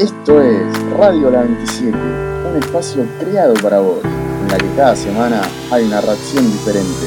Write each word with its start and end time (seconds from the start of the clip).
Esto 0.00 0.42
es 0.42 0.90
Radio 0.98 1.30
La 1.30 1.42
27, 1.42 1.96
un 1.96 2.56
espacio 2.58 3.06
creado 3.20 3.54
para 3.54 3.78
vos, 3.78 4.02
en 4.02 4.48
la 4.48 4.58
que 4.58 4.66
cada 4.74 4.96
semana 4.96 5.40
hay 5.70 5.84
una 5.84 6.00
reacción 6.00 6.50
diferente. 6.50 7.06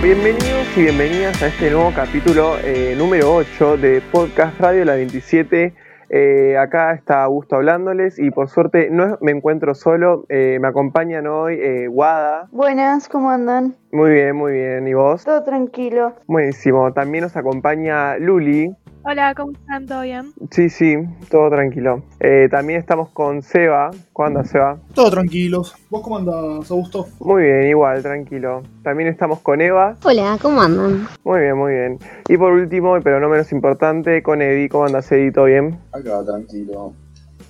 Bienvenidos 0.00 0.68
y 0.76 0.82
bienvenidas 0.82 1.42
a 1.42 1.48
este 1.48 1.72
nuevo 1.72 1.92
capítulo 1.92 2.56
eh, 2.62 2.94
número 2.96 3.34
8 3.34 3.78
de 3.78 4.00
Podcast 4.00 4.60
Radio 4.60 4.84
La 4.84 4.94
27. 4.94 5.89
Eh, 6.12 6.58
acá 6.58 6.92
está 6.92 7.22
Augusto 7.22 7.54
hablándoles 7.54 8.18
y 8.18 8.32
por 8.32 8.48
suerte 8.48 8.90
no 8.90 9.16
me 9.20 9.30
encuentro 9.30 9.76
solo, 9.76 10.26
eh, 10.28 10.58
me 10.60 10.66
acompañan 10.66 11.28
hoy 11.28 11.58
eh, 11.60 11.88
Wada. 11.88 12.48
Buenas, 12.50 13.08
¿cómo 13.08 13.30
andan? 13.30 13.76
Muy 13.92 14.10
bien, 14.10 14.34
muy 14.34 14.52
bien. 14.52 14.88
¿Y 14.88 14.94
vos? 14.94 15.24
Todo 15.24 15.44
tranquilo. 15.44 16.14
Buenísimo. 16.26 16.92
También 16.92 17.22
nos 17.22 17.36
acompaña 17.36 18.16
Luli. 18.18 18.74
Hola, 19.02 19.34
¿cómo 19.34 19.52
están? 19.52 19.86
¿Todo 19.86 20.02
bien? 20.02 20.32
Sí, 20.50 20.68
sí, 20.68 20.94
todo 21.30 21.48
tranquilo. 21.48 22.02
Eh, 22.20 22.48
también 22.50 22.78
estamos 22.78 23.08
con 23.08 23.40
Seba. 23.40 23.90
¿Cómo 24.12 24.26
andas, 24.26 24.50
Seba? 24.50 24.76
Todo 24.94 25.10
tranquilos. 25.10 25.74
¿Vos 25.88 26.02
cómo 26.02 26.18
andás, 26.18 26.70
Augusto? 26.70 27.06
Muy 27.20 27.44
bien, 27.44 27.68
igual, 27.68 28.02
tranquilo. 28.02 28.62
También 28.82 29.08
estamos 29.08 29.38
con 29.40 29.62
Eva. 29.62 29.96
Hola, 30.04 30.36
¿cómo 30.42 30.60
andan? 30.60 31.08
Muy 31.24 31.40
bien, 31.40 31.56
muy 31.56 31.72
bien. 31.72 31.98
Y 32.28 32.36
por 32.36 32.52
último, 32.52 32.98
pero 33.02 33.20
no 33.20 33.30
menos 33.30 33.50
importante, 33.52 34.22
con 34.22 34.42
Eddie. 34.42 34.68
¿Cómo 34.68 34.84
andas, 34.84 35.10
Eddie? 35.10 35.32
¿Todo 35.32 35.46
bien? 35.46 35.78
Acá 35.92 36.22
tranquilo, 36.22 36.92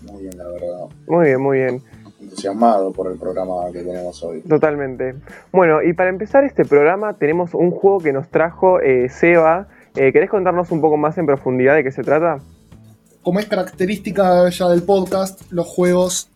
muy 0.09 0.23
bien 0.23 0.39
la 0.39 0.47
verdad. 0.47 0.87
Muy 1.09 1.27
bien, 1.27 1.41
muy 1.41 1.59
bien. 1.59 1.83
Entusiasmado 2.21 2.93
por 2.93 3.11
el 3.11 3.19
programa 3.19 3.55
que 3.73 3.83
tenemos 3.83 4.23
hoy. 4.23 4.41
Totalmente. 4.43 5.17
Bueno, 5.51 5.83
y 5.83 5.95
para 5.95 6.11
empezar 6.11 6.45
este 6.45 6.65
programa 6.65 7.15
tenemos 7.15 7.55
un 7.55 7.73
juego 7.73 7.99
que 7.99 8.13
nos 8.13 8.29
trajo 8.29 8.79
eh, 8.81 9.09
Seba. 9.09 9.67
Eh, 9.97 10.13
¿Querés 10.13 10.31
contarnos 10.31 10.71
un 10.71 10.81
poco 10.81 10.97
más 10.97 11.19
en 11.19 11.27
profundidad 11.27 11.75
de 11.75 11.83
qué 11.83 11.91
se 11.91 12.03
trata? 12.03 12.39
Como 13.23 13.41
es 13.41 13.47
característica 13.47 14.49
ya 14.49 14.69
del 14.69 14.85
podcast, 14.85 15.43
los 15.51 15.67
juegos 15.67 16.31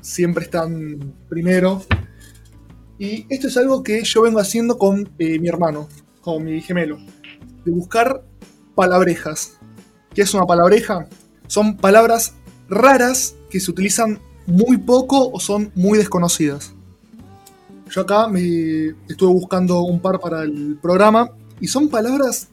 siempre 0.00 0.44
están 0.44 1.14
primero. 1.28 1.82
Y 2.98 3.26
esto 3.28 3.48
es 3.48 3.56
algo 3.58 3.82
que 3.82 4.02
yo 4.02 4.22
vengo 4.22 4.40
haciendo 4.40 4.78
con 4.78 5.10
eh, 5.18 5.38
mi 5.38 5.48
hermano, 5.48 5.88
con 6.22 6.44
mi 6.44 6.60
gemelo. 6.62 6.98
De 7.64 7.70
buscar 7.70 8.24
palabrejas. 8.74 9.58
¿Qué 10.14 10.22
es 10.22 10.32
una 10.32 10.46
palabreja? 10.46 11.06
Son 11.48 11.76
palabras 11.76 12.34
raras 12.68 13.36
que 13.50 13.60
se 13.60 13.70
utilizan 13.70 14.18
muy 14.46 14.78
poco 14.78 15.30
o 15.30 15.38
son 15.38 15.70
muy 15.74 15.98
desconocidas. 15.98 16.74
Yo 17.90 18.02
acá 18.02 18.26
me 18.28 18.94
estuve 19.08 19.32
buscando 19.32 19.82
un 19.82 20.00
par 20.00 20.18
para 20.18 20.42
el 20.44 20.78
programa 20.80 21.30
y 21.60 21.66
son 21.66 21.88
palabras 21.88 22.48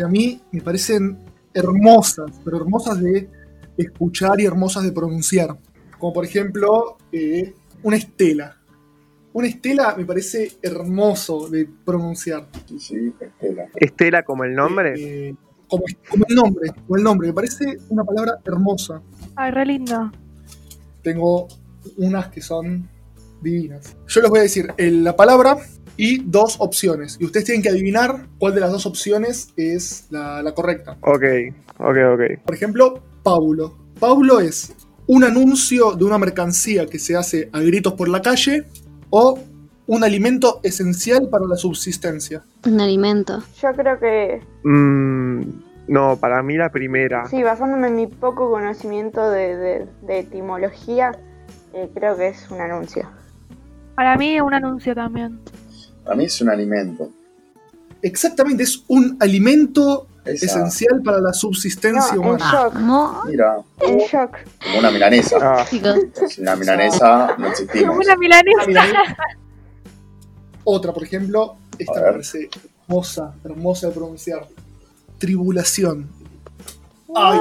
que 0.00 0.04
a 0.04 0.08
mí 0.08 0.40
me 0.50 0.62
parecen 0.62 1.18
hermosas, 1.52 2.30
pero 2.42 2.56
hermosas 2.56 3.02
de 3.02 3.28
escuchar 3.76 4.40
y 4.40 4.46
hermosas 4.46 4.82
de 4.82 4.92
pronunciar. 4.92 5.54
Como 5.98 6.14
por 6.14 6.24
ejemplo, 6.24 6.96
eh, 7.12 7.52
una 7.82 7.98
estela. 7.98 8.56
Una 9.34 9.46
estela 9.46 9.94
me 9.98 10.06
parece 10.06 10.52
hermoso 10.62 11.50
de 11.50 11.68
pronunciar. 11.84 12.48
Sí, 12.66 12.78
sí, 12.78 13.14
Estela. 13.20 13.66
Estela 13.76 14.22
como 14.22 14.44
el 14.44 14.54
nombre. 14.54 14.94
Eh, 14.96 15.34
como, 15.68 15.84
como 16.08 16.24
el 16.26 16.34
nombre, 16.34 16.70
como 16.70 16.96
el 16.96 17.02
nombre. 17.02 17.28
Me 17.28 17.34
parece 17.34 17.76
una 17.90 18.02
palabra 18.02 18.38
hermosa. 18.42 19.02
Ay, 19.36 19.50
re 19.50 19.66
lindo. 19.66 20.10
Tengo 21.02 21.46
unas 21.98 22.28
que 22.28 22.40
son 22.40 22.88
divinas. 23.42 23.98
Yo 24.08 24.22
les 24.22 24.30
voy 24.30 24.38
a 24.38 24.42
decir 24.44 24.72
eh, 24.78 24.90
la 24.90 25.14
palabra 25.14 25.58
y 25.96 26.22
dos 26.24 26.56
opciones. 26.60 27.16
Y 27.20 27.24
ustedes 27.24 27.46
tienen 27.46 27.62
que 27.62 27.68
adivinar 27.68 28.26
cuál 28.38 28.54
de 28.54 28.60
las 28.60 28.70
dos 28.72 28.86
opciones 28.86 29.52
es 29.56 30.06
la, 30.10 30.42
la 30.42 30.52
correcta. 30.52 30.96
Ok, 31.02 31.22
ok, 31.78 31.96
ok. 32.14 32.20
Por 32.44 32.54
ejemplo, 32.54 33.02
Paulo. 33.22 33.76
Paulo 33.98 34.40
es 34.40 34.72
un 35.06 35.24
anuncio 35.24 35.92
de 35.92 36.04
una 36.04 36.18
mercancía 36.18 36.86
que 36.86 36.98
se 36.98 37.16
hace 37.16 37.50
a 37.52 37.60
gritos 37.60 37.92
por 37.94 38.08
la 38.08 38.22
calle 38.22 38.64
o 39.10 39.38
un 39.86 40.04
alimento 40.04 40.60
esencial 40.62 41.28
para 41.28 41.46
la 41.46 41.56
subsistencia. 41.56 42.42
Un 42.64 42.80
alimento. 42.80 43.42
Yo 43.60 43.72
creo 43.74 43.98
que, 43.98 44.40
Mm, 44.62 45.42
no, 45.88 46.16
para 46.16 46.42
mí 46.44 46.56
la 46.56 46.70
primera. 46.70 47.26
sí, 47.28 47.42
basándome 47.42 47.88
en 47.88 47.96
mi 47.96 48.06
poco 48.06 48.50
conocimiento 48.50 49.30
de, 49.30 49.56
de- 49.56 49.86
de 50.02 50.18
etimología, 50.20 51.10
eh, 51.74 51.90
creo 51.92 52.16
que 52.16 52.28
es 52.28 52.48
un 52.50 52.60
anuncio. 52.60 53.08
Para 53.96 54.16
mí 54.16 54.40
un 54.40 54.54
anuncio 54.54 54.94
también. 54.94 55.40
Para 56.10 56.18
mí 56.18 56.24
es 56.24 56.40
un 56.40 56.50
alimento. 56.50 57.08
Exactamente, 58.02 58.64
es 58.64 58.82
un 58.88 59.16
alimento 59.20 60.08
Esa- 60.24 60.46
esencial 60.46 61.00
para 61.04 61.20
la 61.20 61.32
subsistencia 61.32 62.16
No, 62.16 62.22
en 62.22 62.28
humana. 62.30 62.50
shock, 62.52 62.74
Mo- 62.80 63.22
Mira, 63.26 63.58
en 63.78 63.98
shock. 63.98 64.38
como 64.60 64.78
una 64.80 64.90
milanesa. 64.90 65.36
Ah. 65.40 65.64
Sin 65.64 66.42
una 66.42 66.56
milanesa 66.56 67.26
no 67.28 67.34
Como 67.36 67.46
existimos. 67.46 67.96
una 68.04 68.16
milanesa. 68.16 69.16
Otra, 70.64 70.92
por 70.92 71.04
ejemplo, 71.04 71.58
esta 71.78 71.94
me 71.94 72.00
parece 72.00 72.50
hermosa, 72.88 73.32
hermosa 73.44 73.86
de 73.86 73.92
pronunciar. 73.92 74.48
Tribulación. 75.18 76.08
¡Ay! 77.14 77.38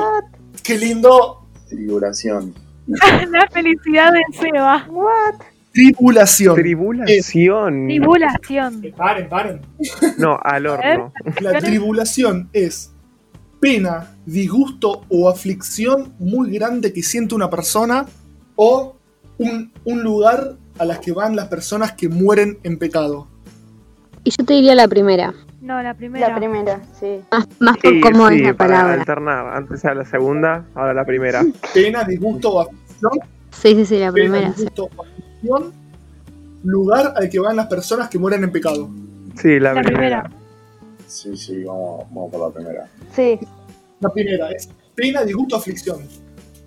¡Qué 0.62 0.78
lindo! 0.78 1.48
Tribulación. 1.68 2.54
La 2.88 3.48
felicidad 3.52 4.14
de 4.14 4.22
Seba. 4.40 4.86
What? 4.92 5.42
Tribulación. 5.84 6.56
tribulación. 6.56 7.86
Tribulación. 7.88 8.82
Eh, 8.84 8.94
Paren, 8.96 9.30
paren. 9.30 9.62
No, 10.18 10.38
al 10.44 10.66
horno. 10.68 11.14
La 11.42 11.60
tribulación 11.60 12.50
es 12.54 12.92
pena, 13.60 14.12
disgusto 14.26 15.02
o 15.10 15.30
aflicción 15.30 16.14
muy 16.20 16.52
grande 16.52 16.92
que 16.94 17.04
siente 17.04 17.36
una 17.36 17.50
persona 17.50 18.06
o 18.56 18.96
un, 19.38 19.72
un 19.86 20.04
lugar 20.04 20.56
a 20.78 20.86
las 20.86 21.00
que 21.00 21.12
van 21.12 21.36
las 21.36 21.48
personas 21.48 21.94
que 21.94 22.10
mueren 22.10 22.58
en 22.64 22.78
pecado. 22.78 23.28
Y 24.24 24.32
yo 24.32 24.46
te 24.46 24.54
diría 24.54 24.76
la 24.76 24.88
primera. 24.88 25.34
No, 25.62 25.82
la 25.82 25.94
primera. 25.94 26.30
La 26.30 26.36
primera, 26.36 26.82
sí. 27.00 27.20
Más, 27.32 27.48
más 27.60 27.78
por 27.78 27.92
Sí, 27.92 28.02
cómo 28.02 28.30
sí, 28.30 28.36
es 28.36 28.42
la 28.44 28.54
para 28.54 28.70
palabra. 28.76 28.94
alternar. 28.94 29.56
Antes 29.58 29.84
era 29.84 29.94
la 29.96 30.06
segunda, 30.06 30.66
ahora 30.76 30.94
la 30.94 31.06
primera. 31.06 31.44
Pena, 31.74 32.04
disgusto 32.04 32.50
o 32.52 32.62
aflicción. 32.62 33.12
Sí, 33.52 33.76
sí, 33.76 33.86
sí, 33.86 34.00
la 34.00 34.12
Pena, 34.12 34.32
primera. 34.34 34.50
disgusto 34.54 34.90
o 34.96 35.06
Lugar 36.64 37.14
al 37.16 37.30
que 37.30 37.40
van 37.40 37.56
las 37.56 37.68
personas 37.68 38.10
que 38.10 38.20
mueren 38.20 38.44
en 38.44 38.52
pecado. 38.52 38.90
Sí, 39.42 39.60
la, 39.60 39.74
La 39.74 39.82
primera. 39.82 40.24
primera. 40.24 40.32
Sí, 41.08 41.36
sí, 41.38 41.64
vamos, 41.64 42.06
vamos 42.10 42.32
por 42.32 42.42
la 42.50 42.54
primera. 42.54 42.88
Sí, 43.16 43.40
La 44.02 44.10
primera 44.10 44.52
es 44.52 44.70
pena, 44.94 45.24
disgusto, 45.24 45.56
aflicción. 45.56 46.00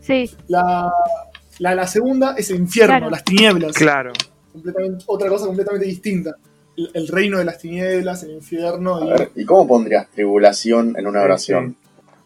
Sí. 0.00 0.31
La, 0.49 0.91
la, 1.59 1.75
la 1.75 1.87
segunda 1.87 2.34
es 2.37 2.50
el 2.50 2.56
infierno, 2.60 2.94
Claro. 2.97 3.10
las 3.10 3.25
tinieblas. 3.25 3.72
Claro. 3.77 4.12
Completamente, 4.53 5.04
otra 5.06 5.28
cosa 5.28 5.47
completamente 5.47 5.87
distinta. 5.87 6.34
El, 6.77 6.91
el 6.94 7.09
reino 7.09 7.39
de 7.39 7.44
las 7.44 7.59
tinieblas, 7.59 8.22
el 8.22 8.31
infierno. 8.33 8.97
A 8.97 9.04
y- 9.06 9.10
ver, 9.10 9.31
¿y 9.37 9.44
cómo 9.44 9.66
pondrías 9.69 10.09
tribulación 10.09 10.94
en 10.99 11.06
una 11.06 11.21
Sí, 11.21 11.25
oración? 11.25 11.77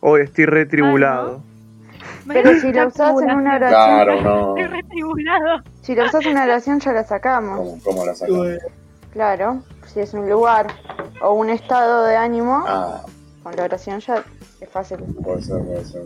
Hoy 0.00 0.22
estoy 0.22 0.46
retribulado. 0.46 1.42
pero 2.32 2.58
si 2.60 2.72
lo 2.72 2.88
usás 2.88 3.10
en 3.22 3.30
una 3.30 3.56
oración, 3.56 3.68
Claro, 3.70 4.20
no. 4.22 4.56
Estoy 4.56 4.82
si 5.82 5.94
lo 5.94 6.04
usás 6.06 6.24
en 6.24 6.32
una 6.32 6.44
oración 6.44 6.80
ya 6.80 6.92
la 6.92 7.04
sacamos. 7.04 7.58
¿Cómo, 7.58 7.78
cómo 7.84 8.06
la 8.06 8.14
sacamos? 8.14 8.46
Claro, 9.12 9.62
si 9.86 10.00
es 10.00 10.12
un 10.14 10.28
lugar 10.28 10.66
o 11.22 11.32
un 11.32 11.48
estado 11.50 12.04
de 12.04 12.16
ánimo, 12.16 12.64
Ah, 12.66 13.02
con 13.42 13.56
la 13.56 13.64
oración 13.64 14.00
ya 14.00 14.22
es 14.60 14.68
fácil. 14.68 14.98
puede 15.22 15.42
ser, 15.42 15.62
puede 15.62 15.84
ser. 15.84 16.02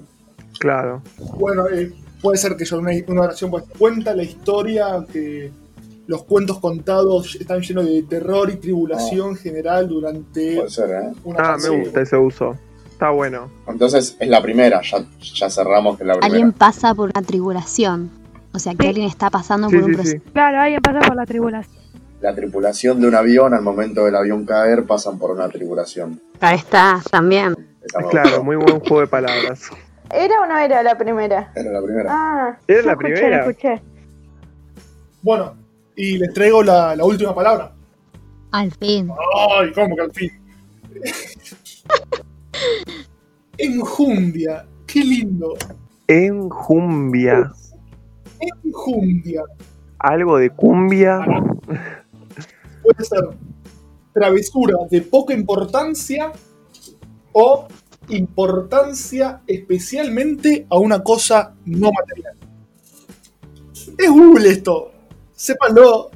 Claro. 0.59 1.03
Bueno, 1.39 1.67
eh, 1.69 1.93
puede 2.23 2.37
ser 2.39 2.57
que 2.57 2.65
yo 2.65 2.79
una, 2.79 2.93
una 3.09 3.23
oración 3.23 3.51
pues, 3.51 3.65
cuenta 3.79 4.15
la 4.15 4.23
historia 4.23 5.05
que 5.13 5.51
los 6.07 6.25
cuentos 6.25 6.59
contados 6.59 7.37
están 7.37 7.61
llenos 7.63 7.87
de 7.87 8.03
terror 8.03 8.51
y 8.51 8.57
tribulación 8.57 9.37
general 9.37 9.89
durante 9.89 10.57
Puede 10.57 10.71
ser, 10.71 10.91
¿eh? 10.91 11.13
una 11.25 11.39
Ah, 11.53 11.57
me 11.57 11.69
gusta 11.81 12.01
ese 12.03 12.17
uso. 12.17 12.57
Está 13.01 13.13
bueno. 13.13 13.49
Entonces 13.67 14.15
es 14.21 14.29
la 14.29 14.43
primera, 14.43 14.83
ya, 14.83 14.99
ya 15.35 15.49
cerramos 15.49 15.97
que 15.97 16.03
es 16.03 16.07
la 16.07 16.13
primera. 16.17 16.27
Alguien 16.27 16.53
pasa 16.53 16.95
por 16.95 17.09
una 17.09 17.23
tribulación. 17.27 18.11
O 18.53 18.59
sea, 18.59 18.75
que 18.75 18.83
Sí. 18.83 18.89
alguien 18.89 19.07
está 19.07 19.31
pasando 19.31 19.71
Sí, 19.71 19.77
por 19.77 19.85
un 19.89 19.95
proceso. 19.95 20.23
sí. 20.23 20.31
Claro, 20.35 20.61
alguien 20.61 20.83
pasa 20.83 21.01
por 21.01 21.17
la 21.17 21.25
tribulación. 21.25 21.83
La 22.21 22.35
tripulación 22.35 23.01
de 23.01 23.09
un 23.09 23.15
avión, 23.15 23.55
al 23.55 23.63
momento 23.63 24.05
del 24.05 24.17
avión 24.17 24.45
caer, 24.45 24.85
pasan 24.85 25.19
por 25.19 25.31
una 25.31 25.49
tribulación. 25.49 26.21
Ahí 26.41 26.57
está, 26.59 27.01
también. 27.11 27.57
Claro, 28.11 28.45
muy 28.45 28.57
buen 28.57 28.81
juego 28.81 29.01
de 29.01 29.07
palabras. 29.07 29.63
¿Era 30.13 30.43
o 30.43 30.47
no 30.47 30.59
era 30.59 30.83
la 30.83 30.99
primera? 30.99 31.53
Era 31.57 31.71
la 31.73 31.81
primera. 31.83 32.11
Ah, 32.13 32.59
¿Era 32.69 32.81
yo 32.83 32.87
la 32.87 32.93
escuché, 32.93 33.13
primera? 33.15 33.47
escuché. 33.47 33.83
Bueno, 35.23 35.55
y 35.97 36.19
les 36.19 36.35
traigo 36.35 36.63
la, 36.63 36.95
la 36.95 37.05
última 37.07 37.35
palabra. 37.35 37.73
Al 38.51 38.71
fin. 38.73 39.09
¡Ay, 39.59 39.73
cómo 39.73 39.97
que 39.97 40.03
al 40.03 40.13
fin! 40.13 40.33
Enjundia. 43.59 44.67
Qué 44.87 45.01
lindo. 45.01 45.55
Enjumbia. 46.07 47.53
Enjundia. 48.41 49.43
Algo 49.99 50.39
de 50.39 50.51
cumbia. 50.51 51.21
Puede 52.83 53.05
ser 53.05 53.29
travesura 54.13 54.77
de 54.91 55.03
poca 55.03 55.35
importancia 55.35 56.33
o 57.33 57.69
importancia 58.09 59.43
especialmente 59.47 60.67
a 60.69 60.79
una 60.79 61.03
cosa 61.03 61.55
no 61.67 61.93
material. 61.93 62.35
Es 63.97 64.11
Google 64.11 64.49
esto. 64.49 64.93
Sépanlo. 65.33 66.11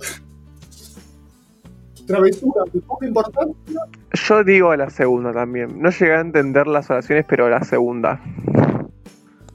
Travesura 2.06 2.64
de 2.72 2.80
poca 2.80 3.06
importancia. 3.06 3.80
Yo 4.12 4.44
digo 4.44 4.76
la 4.76 4.90
segunda 4.90 5.32
también. 5.32 5.80
No 5.80 5.90
llegué 5.90 6.14
a 6.14 6.20
entender 6.20 6.66
las 6.66 6.90
oraciones, 6.90 7.24
pero 7.28 7.48
la 7.48 7.62
segunda. 7.62 8.20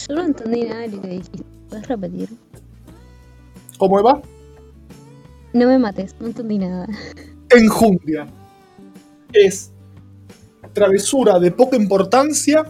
Yo 0.07 0.16
no 0.16 0.24
entendí 0.24 0.63
nada 0.63 0.81
de 0.81 0.88
lo 0.90 1.01
que 1.01 1.07
dijiste. 1.07 1.44
¿Puedes 1.69 1.88
repetir? 1.88 2.30
¿Cómo 3.78 4.01
va? 4.01 4.22
No 5.54 5.68
me 5.68 5.80
mates, 5.80 6.16
no 6.19 6.28
entendí 6.28 6.57
nada. 6.57 6.88
Enjundia. 7.50 8.28
Es 9.31 9.72
travesura 10.74 11.40
de 11.40 11.52
poca 11.52 11.75
importancia 11.75 12.63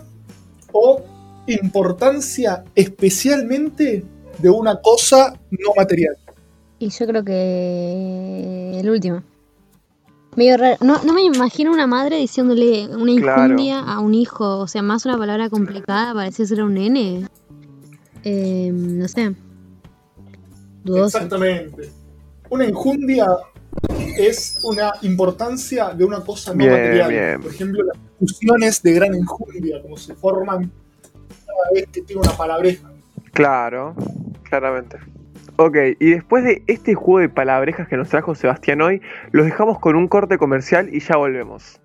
o 0.72 1.02
importancia 1.48 2.64
especialmente 2.75 4.04
de 4.38 4.50
una 4.50 4.80
cosa 4.82 5.38
no 5.52 5.74
material. 5.75 6.18
Y 6.80 6.90
yo 6.90 7.08
creo 7.08 7.24
que 7.24 8.80
el 8.80 8.90
último. 8.90 9.22
Medio 10.39 10.56
raro. 10.56 10.77
No, 10.80 11.03
no 11.03 11.12
me 11.13 11.21
imagino 11.24 11.69
una 11.74 11.86
madre 11.86 12.15
diciéndole 12.15 12.88
una 12.88 13.13
Claro. 13.21 13.44
injundia 13.44 13.80
a 13.81 14.00
un 14.00 14.13
hijo. 14.13 14.59
O 14.59 14.68
sea, 14.68 14.81
más 14.81 15.06
una 15.06 15.18
palabra 15.18 15.50
complicada, 15.50 16.13
parece 16.13 16.45
ser 16.45 16.63
un 16.63 16.75
nene. 16.75 17.27
Eh, 18.24 18.71
no 18.74 19.06
sé. 19.09 19.36
Dudoso. 20.86 21.18
Exactamente. 21.18 21.91
Una 22.50 22.63
enjundia 22.65 23.27
es 24.18 24.59
una 24.63 24.94
importancia 25.01 25.89
de 25.89 26.06
una 26.06 26.21
cosa 26.21 26.51
no 26.51 26.57
Bien, 26.59 26.71
material. 26.71 27.09
bien. 27.09 27.41
Por 27.41 27.51
ejemplo, 27.51 27.83
las 27.83 27.97
fusiones 28.18 28.81
de 28.81 28.94
gran 28.94 29.13
enjundia, 29.15 29.81
como 29.81 29.97
se 29.97 30.15
forman 30.15 30.71
cada 31.45 31.71
vez 31.74 31.86
que 31.91 32.01
tiene 32.01 32.21
una 32.21 32.31
palabreja. 32.31 32.89
Claro, 33.33 33.94
claramente. 34.44 34.97
Ok, 35.62 35.76
y 36.00 36.12
después 36.12 36.46
de 36.46 36.64
este 36.68 36.96
juego 36.96 37.20
de 37.20 37.28
palabrejas 37.28 37.90
que 37.90 37.98
nos 37.98 38.08
trajo 38.08 38.34
Sebastián 38.34 38.82
hoy, 38.82 39.02
los 39.34 39.46
dejamos 39.46 39.78
con 39.78 39.98
un 39.98 40.08
corte 40.08 40.38
comercial 40.38 40.88
y 40.90 41.02
ya 41.02 41.18
volvemos. 41.18 41.82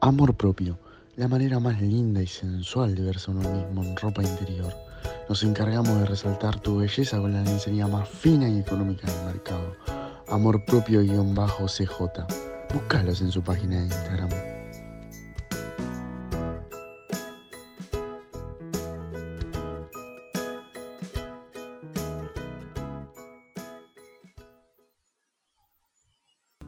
Amor 0.00 0.34
propio, 0.36 0.76
la 1.14 1.28
manera 1.28 1.60
más 1.60 1.80
linda 1.80 2.20
y 2.20 2.26
sensual 2.26 2.96
de 2.96 3.04
verse 3.04 3.30
uno 3.30 3.48
mismo 3.48 3.84
en 3.84 3.96
ropa 3.96 4.24
interior. 4.24 4.72
Nos 5.28 5.44
encargamos 5.44 6.00
de 6.00 6.06
resaltar 6.06 6.58
tu 6.58 6.78
belleza 6.78 7.20
con 7.20 7.32
la 7.32 7.42
lencería 7.42 7.86
más 7.86 8.08
fina 8.08 8.48
y 8.48 8.58
económica 8.58 9.06
del 9.06 9.26
mercado. 9.26 9.97
Amor 10.30 10.62
propio-CJ. 10.62 12.00
Búscalos 12.74 13.22
en 13.22 13.30
su 13.30 13.42
página 13.42 13.78
de 13.78 13.84
Instagram. 13.84 14.28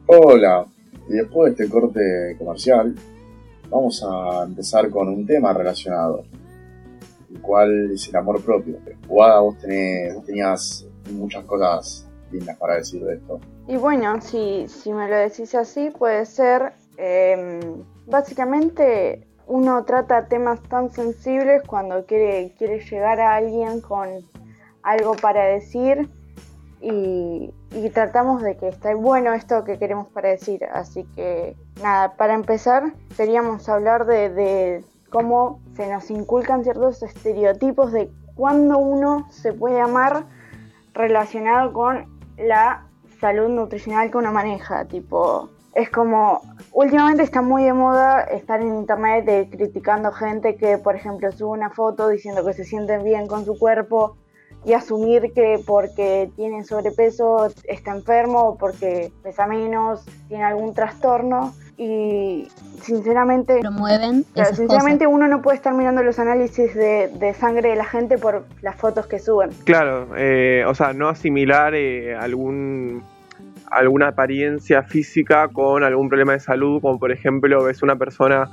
Hola, 0.07 0.65
y 1.07 1.13
después 1.13 1.55
de 1.55 1.63
este 1.63 1.71
corte 1.71 2.35
comercial, 2.39 2.95
vamos 3.69 4.03
a 4.03 4.43
empezar 4.43 4.89
con 4.89 5.07
un 5.07 5.23
tema 5.27 5.53
relacionado, 5.53 6.23
el 7.31 7.39
cual 7.41 7.91
es 7.91 8.09
el 8.09 8.15
amor 8.15 8.41
propio. 8.43 8.79
Guada, 9.07 9.39
vos, 9.41 9.59
tenés, 9.59 10.15
vos 10.15 10.25
tenías 10.25 10.87
muchas 11.11 11.45
cosas 11.45 12.07
para 12.59 12.75
decir 12.75 13.03
de 13.03 13.15
esto. 13.15 13.39
Y 13.67 13.77
bueno, 13.77 14.21
si, 14.21 14.67
si 14.67 14.93
me 14.93 15.07
lo 15.07 15.15
decís 15.15 15.53
así, 15.55 15.89
puede 15.91 16.25
ser, 16.25 16.73
eh, 16.97 17.59
básicamente 18.07 19.27
uno 19.47 19.83
trata 19.83 20.27
temas 20.27 20.61
tan 20.63 20.89
sensibles 20.89 21.63
cuando 21.65 22.05
quiere, 22.05 22.53
quiere 22.57 22.79
llegar 22.79 23.19
a 23.19 23.35
alguien 23.35 23.81
con 23.81 24.07
algo 24.83 25.13
para 25.15 25.45
decir 25.45 26.09
y, 26.79 27.53
y 27.71 27.89
tratamos 27.89 28.41
de 28.41 28.57
que 28.57 28.69
esté 28.69 28.95
bueno 28.95 29.33
esto 29.33 29.63
que 29.63 29.77
queremos 29.77 30.07
para 30.07 30.29
decir. 30.29 30.63
Así 30.65 31.03
que 31.15 31.55
nada, 31.81 32.15
para 32.15 32.33
empezar 32.33 32.93
queríamos 33.17 33.67
hablar 33.69 34.05
de, 34.05 34.29
de 34.29 34.83
cómo 35.09 35.59
se 35.75 35.91
nos 35.91 36.09
inculcan 36.09 36.63
ciertos 36.63 37.03
estereotipos 37.03 37.91
de 37.91 38.09
cuándo 38.35 38.79
uno 38.79 39.27
se 39.29 39.53
puede 39.53 39.79
amar 39.79 40.25
relacionado 40.93 41.73
con 41.73 42.20
la 42.43 42.87
salud 43.19 43.49
nutricional 43.49 44.11
que 44.11 44.17
uno 44.17 44.31
maneja. 44.31 44.85
Tipo, 44.85 45.49
es 45.73 45.89
como, 45.89 46.41
últimamente 46.73 47.23
está 47.23 47.41
muy 47.41 47.63
de 47.63 47.73
moda 47.73 48.21
estar 48.21 48.61
en 48.61 48.75
internet 48.75 49.25
eh, 49.27 49.49
criticando 49.49 50.11
gente 50.11 50.55
que, 50.55 50.77
por 50.77 50.95
ejemplo, 50.95 51.31
sube 51.31 51.51
una 51.51 51.69
foto 51.69 52.09
diciendo 52.09 52.45
que 52.45 52.53
se 52.53 52.65
sienten 52.65 53.03
bien 53.03 53.27
con 53.27 53.45
su 53.45 53.57
cuerpo 53.57 54.17
y 54.65 54.73
asumir 54.73 55.33
que 55.33 55.59
porque 55.65 56.31
tiene 56.35 56.63
sobrepeso 56.63 57.47
está 57.63 57.91
enfermo 57.91 58.41
o 58.41 58.57
porque 58.57 59.11
pesa 59.23 59.47
menos, 59.47 60.05
tiene 60.27 60.43
algún 60.43 60.73
trastorno. 60.73 61.53
Y 61.83 62.47
sinceramente, 62.83 63.59
Promueven 63.61 64.21
Claro, 64.33 64.49
esas 64.51 64.57
sinceramente 64.57 65.07
uno 65.07 65.27
no 65.27 65.41
puede 65.41 65.57
estar 65.57 65.73
mirando 65.73 66.03
los 66.03 66.19
análisis 66.19 66.75
de, 66.75 67.07
de 67.07 67.33
sangre 67.33 67.69
de 67.69 67.75
la 67.75 67.85
gente 67.85 68.19
por 68.19 68.45
las 68.61 68.75
fotos 68.75 69.07
que 69.07 69.17
suben. 69.17 69.49
Claro, 69.65 70.09
eh, 70.15 70.63
o 70.67 70.75
sea, 70.75 70.93
no 70.93 71.09
asimilar 71.09 71.73
eh, 71.73 72.15
algún 72.15 73.01
alguna 73.71 74.09
apariencia 74.09 74.83
física 74.83 75.47
con 75.47 75.83
algún 75.83 76.07
problema 76.07 76.33
de 76.33 76.39
salud, 76.41 76.81
como 76.81 76.99
por 76.99 77.11
ejemplo 77.11 77.63
ves 77.63 77.81
una 77.81 77.95
persona 77.95 78.47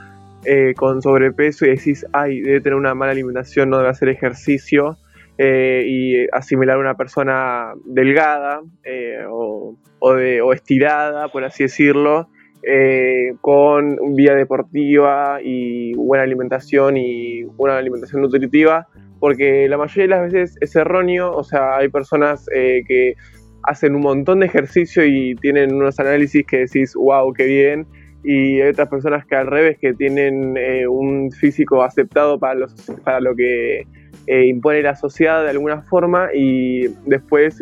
eh, 0.46 0.72
con 0.75 1.02
sobrepeso 1.02 1.66
y 1.66 1.70
decís, 1.70 2.06
ay, 2.14 2.40
debe 2.40 2.62
tener 2.62 2.76
una 2.78 2.94
mala 2.94 3.12
alimentación, 3.12 3.69
no 3.69 3.76
debe 3.76 3.90
hacer 3.90 4.08
ejercicio, 4.08 4.97
eh, 5.37 5.82
y 5.87 6.26
asimilar 6.32 6.76
a 6.76 6.80
una 6.80 6.94
persona 6.94 7.73
delgada 7.85 8.61
eh, 8.85 9.18
o, 9.28 9.75
o 9.99 10.14
de- 10.14 10.40
o 10.40 10.52
estirada, 10.54 11.28
por 11.28 11.44
así 11.44 11.64
decirlo, 11.64 12.28
eh, 12.62 13.35
con 13.41 14.15
vía 14.15 14.35
deportiva 14.35 15.41
y 15.43 15.95
buena 15.95 16.25
alimentación 16.25 16.97
y 16.97 17.45
una 17.57 17.79
alimentación 17.79 18.23
nutritiva, 18.23 18.87
porque 19.21 19.69
la 19.69 19.77
mayoría 19.77 20.03
de 20.05 20.09
las 20.09 20.33
veces 20.33 20.57
es 20.61 20.77
erróneo, 20.77 21.33
o 21.33 21.45
sea, 21.45 21.77
hay 21.77 21.88
personas 21.88 22.49
eh, 22.55 22.83
que 22.87 23.15
hacen 23.62 23.95
un 23.95 24.03
montón 24.03 24.41
de 24.41 24.47
ejercicio 24.47 25.05
y 25.05 25.35
tienen 25.37 25.75
unos 25.75 25.99
análisis 26.00 26.47
que 26.47 26.59
decís, 26.59 26.95
wow, 26.95 27.33
qué 27.33 27.45
bien, 27.45 27.87
y 28.25 28.61
hay 28.61 28.71
otras 28.71 28.88
personas 28.88 29.25
que 29.27 29.37
al 29.37 29.47
revés, 29.47 29.79
que 29.79 29.95
tienen 29.95 30.57
eh, 30.57 30.87
un 30.88 31.31
físico 31.31 31.83
aceptado 31.83 32.38
para, 32.38 32.55
los, 32.55 32.75
para 33.05 33.21
lo 33.21 33.35
que 33.35 33.87
eh, 34.27 34.47
impone 34.47 34.83
la 34.83 34.97
sociedad 34.97 35.45
de 35.45 35.50
alguna 35.50 35.83
forma 35.83 36.29
y 36.35 36.88
después 37.07 37.61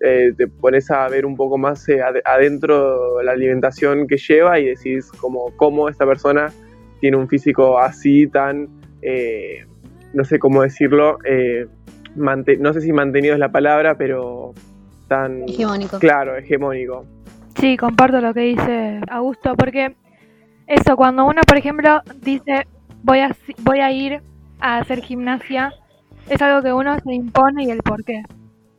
eh, 0.00 0.32
te 0.36 0.46
pones 0.48 0.90
a 0.90 1.08
ver 1.08 1.24
un 1.26 1.36
poco 1.36 1.56
más 1.58 1.88
eh, 1.88 2.02
ad- 2.02 2.22
adentro 2.24 3.22
la 3.22 3.32
alimentación 3.32 4.06
que 4.06 4.16
lleva 4.16 4.58
y 4.58 4.66
decís 4.66 5.10
como 5.12 5.52
cómo 5.56 5.88
esta 5.88 6.06
persona 6.06 6.52
tiene 7.00 7.16
un 7.16 7.28
físico 7.28 7.78
así 7.78 8.26
tan, 8.26 8.68
eh, 9.02 9.64
no 10.12 10.24
sé 10.24 10.38
cómo 10.38 10.62
decirlo, 10.62 11.18
eh, 11.24 11.66
no 12.16 12.72
sé 12.72 12.80
si 12.80 12.92
mantenido 12.92 13.34
es 13.34 13.40
la 13.40 13.50
palabra, 13.50 13.96
pero 13.96 14.52
tan 15.08 15.42
Hegemónico. 15.48 15.98
claro, 15.98 16.36
hegemónico. 16.36 17.04
Sí, 17.58 17.76
comparto 17.76 18.20
lo 18.20 18.32
que 18.34 18.40
dice 18.40 19.00
Augusto, 19.10 19.54
porque 19.56 19.94
eso, 20.66 20.96
cuando 20.96 21.24
uno, 21.26 21.40
por 21.46 21.56
ejemplo, 21.58 22.00
dice 22.20 22.66
voy 23.02 23.18
a, 23.20 23.36
voy 23.58 23.80
a 23.80 23.92
ir 23.92 24.20
a 24.60 24.78
hacer 24.78 25.00
gimnasia, 25.00 25.72
es 26.28 26.40
algo 26.40 26.62
que 26.62 26.72
uno 26.72 26.98
se 27.00 27.12
impone 27.12 27.64
y 27.64 27.70
el 27.70 27.82
por 27.82 28.02
qué. 28.04 28.22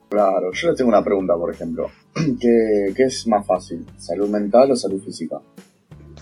Claro, 0.09 0.51
yo 0.53 0.67
les 0.69 0.77
tengo 0.77 0.89
una 0.89 1.03
pregunta, 1.03 1.35
por 1.35 1.53
ejemplo. 1.53 1.89
¿Qué, 2.39 2.93
qué 2.95 3.03
es 3.03 3.27
más 3.27 3.45
fácil? 3.45 3.85
¿Salud 3.97 4.29
mental 4.29 4.71
o 4.71 4.75
salud 4.75 5.01
física? 5.03 5.39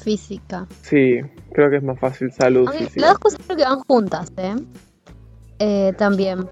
Física. 0.01 0.67
Sí, 0.81 1.19
creo 1.51 1.69
que 1.69 1.77
es 1.77 1.83
más 1.83 1.99
fácil 1.99 2.31
salud 2.31 2.67
física. 2.69 3.01
las 3.01 3.09
dos 3.11 3.19
cosas 3.19 3.39
creo 3.45 3.57
que 3.57 3.63
van 3.63 3.79
juntas, 3.79 4.31
¿eh? 4.37 4.55
Eh, 5.59 5.93
también. 5.97 6.49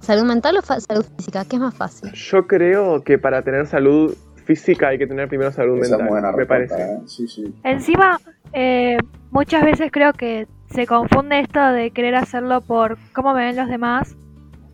¿Salud 0.00 0.24
mental 0.24 0.56
o 0.58 0.62
salud 0.62 1.04
física? 1.16 1.44
¿Qué 1.44 1.56
es 1.56 1.62
más 1.62 1.74
fácil? 1.74 2.12
Yo 2.12 2.46
creo 2.46 3.02
que 3.02 3.18
para 3.18 3.42
tener 3.42 3.66
salud 3.66 4.16
física 4.44 4.88
hay 4.88 4.98
que 4.98 5.06
tener 5.06 5.28
primero 5.28 5.52
salud 5.52 5.78
Esa 5.80 5.96
mental, 5.96 6.08
buena 6.08 6.32
me 6.32 6.38
respuesta, 6.38 6.76
parece. 6.76 6.92
¿eh? 6.94 6.98
Sí, 7.06 7.28
sí. 7.28 7.54
Encima, 7.64 8.20
eh, 8.52 8.96
muchas 9.30 9.64
veces 9.64 9.90
creo 9.92 10.12
que 10.12 10.46
se 10.70 10.86
confunde 10.86 11.40
esto 11.40 11.60
de 11.68 11.90
querer 11.92 12.16
hacerlo 12.16 12.60
por 12.60 12.98
cómo 13.14 13.32
me 13.34 13.44
ven 13.44 13.56
los 13.56 13.68
demás 13.68 14.16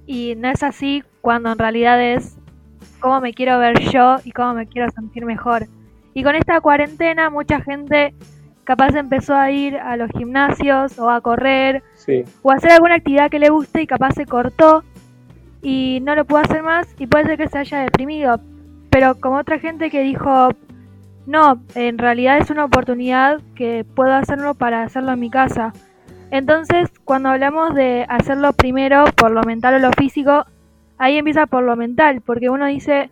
y 0.06 0.34
no 0.36 0.48
es 0.50 0.62
así 0.62 1.02
cuando 1.28 1.52
en 1.52 1.58
realidad 1.58 2.02
es 2.02 2.38
cómo 3.00 3.20
me 3.20 3.34
quiero 3.34 3.58
ver 3.58 3.78
yo 3.90 4.16
y 4.24 4.32
cómo 4.32 4.54
me 4.54 4.66
quiero 4.66 4.90
sentir 4.92 5.26
mejor. 5.26 5.66
Y 6.14 6.22
con 6.22 6.34
esta 6.34 6.58
cuarentena 6.62 7.28
mucha 7.28 7.60
gente 7.60 8.14
capaz 8.64 8.96
empezó 8.96 9.34
a 9.34 9.50
ir 9.50 9.76
a 9.76 9.98
los 9.98 10.10
gimnasios 10.12 10.98
o 10.98 11.10
a 11.10 11.20
correr 11.20 11.82
o 12.40 12.50
a 12.50 12.54
hacer 12.54 12.70
alguna 12.70 12.94
actividad 12.94 13.30
que 13.30 13.40
le 13.40 13.50
guste 13.50 13.82
y 13.82 13.86
capaz 13.86 14.14
se 14.14 14.24
cortó 14.24 14.84
y 15.60 15.98
no 16.02 16.14
lo 16.14 16.24
pudo 16.24 16.38
hacer 16.38 16.62
más 16.62 16.88
y 16.98 17.06
puede 17.06 17.26
ser 17.26 17.36
que 17.36 17.48
se 17.48 17.58
haya 17.58 17.80
deprimido. 17.80 18.40
Pero 18.88 19.20
como 19.20 19.36
otra 19.36 19.58
gente 19.58 19.90
que 19.90 20.00
dijo, 20.00 20.48
no, 21.26 21.60
en 21.74 21.98
realidad 21.98 22.38
es 22.38 22.48
una 22.48 22.64
oportunidad 22.64 23.42
que 23.54 23.84
puedo 23.84 24.14
hacerlo 24.14 24.54
para 24.54 24.82
hacerlo 24.82 25.12
en 25.12 25.20
mi 25.20 25.28
casa. 25.28 25.74
Entonces, 26.30 26.88
cuando 27.04 27.28
hablamos 27.28 27.74
de 27.74 28.06
hacerlo 28.08 28.54
primero 28.54 29.04
por 29.14 29.30
lo 29.30 29.42
mental 29.42 29.74
o 29.74 29.78
lo 29.78 29.92
físico, 29.92 30.46
ahí 30.98 31.16
empieza 31.16 31.46
por 31.46 31.62
lo 31.62 31.76
mental, 31.76 32.20
porque 32.20 32.50
uno 32.50 32.66
dice, 32.66 33.10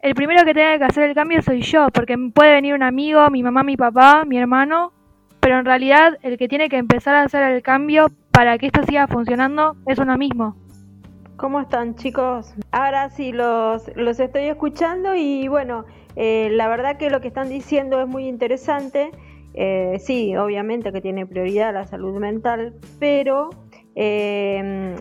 el 0.00 0.14
primero 0.14 0.44
que 0.44 0.54
tiene 0.54 0.78
que 0.78 0.84
hacer 0.84 1.08
el 1.08 1.14
cambio 1.14 1.42
soy 1.42 1.62
yo, 1.62 1.88
porque 1.92 2.16
puede 2.32 2.52
venir 2.52 2.74
un 2.74 2.82
amigo, 2.82 3.28
mi 3.30 3.42
mamá, 3.42 3.62
mi 3.62 3.76
papá, 3.76 4.24
mi 4.24 4.38
hermano, 4.38 4.92
pero 5.40 5.58
en 5.58 5.64
realidad 5.64 6.18
el 6.22 6.38
que 6.38 6.48
tiene 6.48 6.68
que 6.68 6.76
empezar 6.76 7.14
a 7.14 7.22
hacer 7.22 7.42
el 7.50 7.62
cambio 7.62 8.08
para 8.32 8.58
que 8.58 8.66
esto 8.66 8.82
siga 8.82 9.06
funcionando 9.06 9.76
es 9.86 9.98
uno 9.98 10.16
mismo. 10.18 10.56
¿Cómo 11.36 11.60
están 11.60 11.94
chicos? 11.96 12.54
Ahora 12.72 13.10
sí, 13.10 13.32
los, 13.32 13.90
los 13.94 14.18
estoy 14.20 14.44
escuchando 14.44 15.14
y 15.14 15.48
bueno, 15.48 15.84
eh, 16.16 16.48
la 16.52 16.66
verdad 16.66 16.96
que 16.96 17.10
lo 17.10 17.20
que 17.20 17.28
están 17.28 17.48
diciendo 17.48 18.00
es 18.00 18.08
muy 18.08 18.26
interesante. 18.26 19.10
Eh, 19.54 19.98
sí, 20.00 20.36
obviamente 20.36 20.92
que 20.92 21.00
tiene 21.00 21.26
prioridad 21.26 21.74
la 21.74 21.86
salud 21.86 22.18
mental, 22.18 22.74
pero 22.98 23.50
eh, 23.94 24.96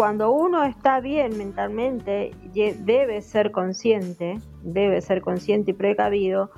cuando 0.00 0.32
uno 0.32 0.64
está 0.64 1.00
bien 1.00 1.36
mentalmente, 1.36 2.32
debe 2.54 3.20
ser 3.20 3.50
consciente, 3.50 4.38
debe 4.62 4.98
ser 5.02 5.20
consciente 5.20 5.72
y 5.72 5.74
precavido 5.74 6.50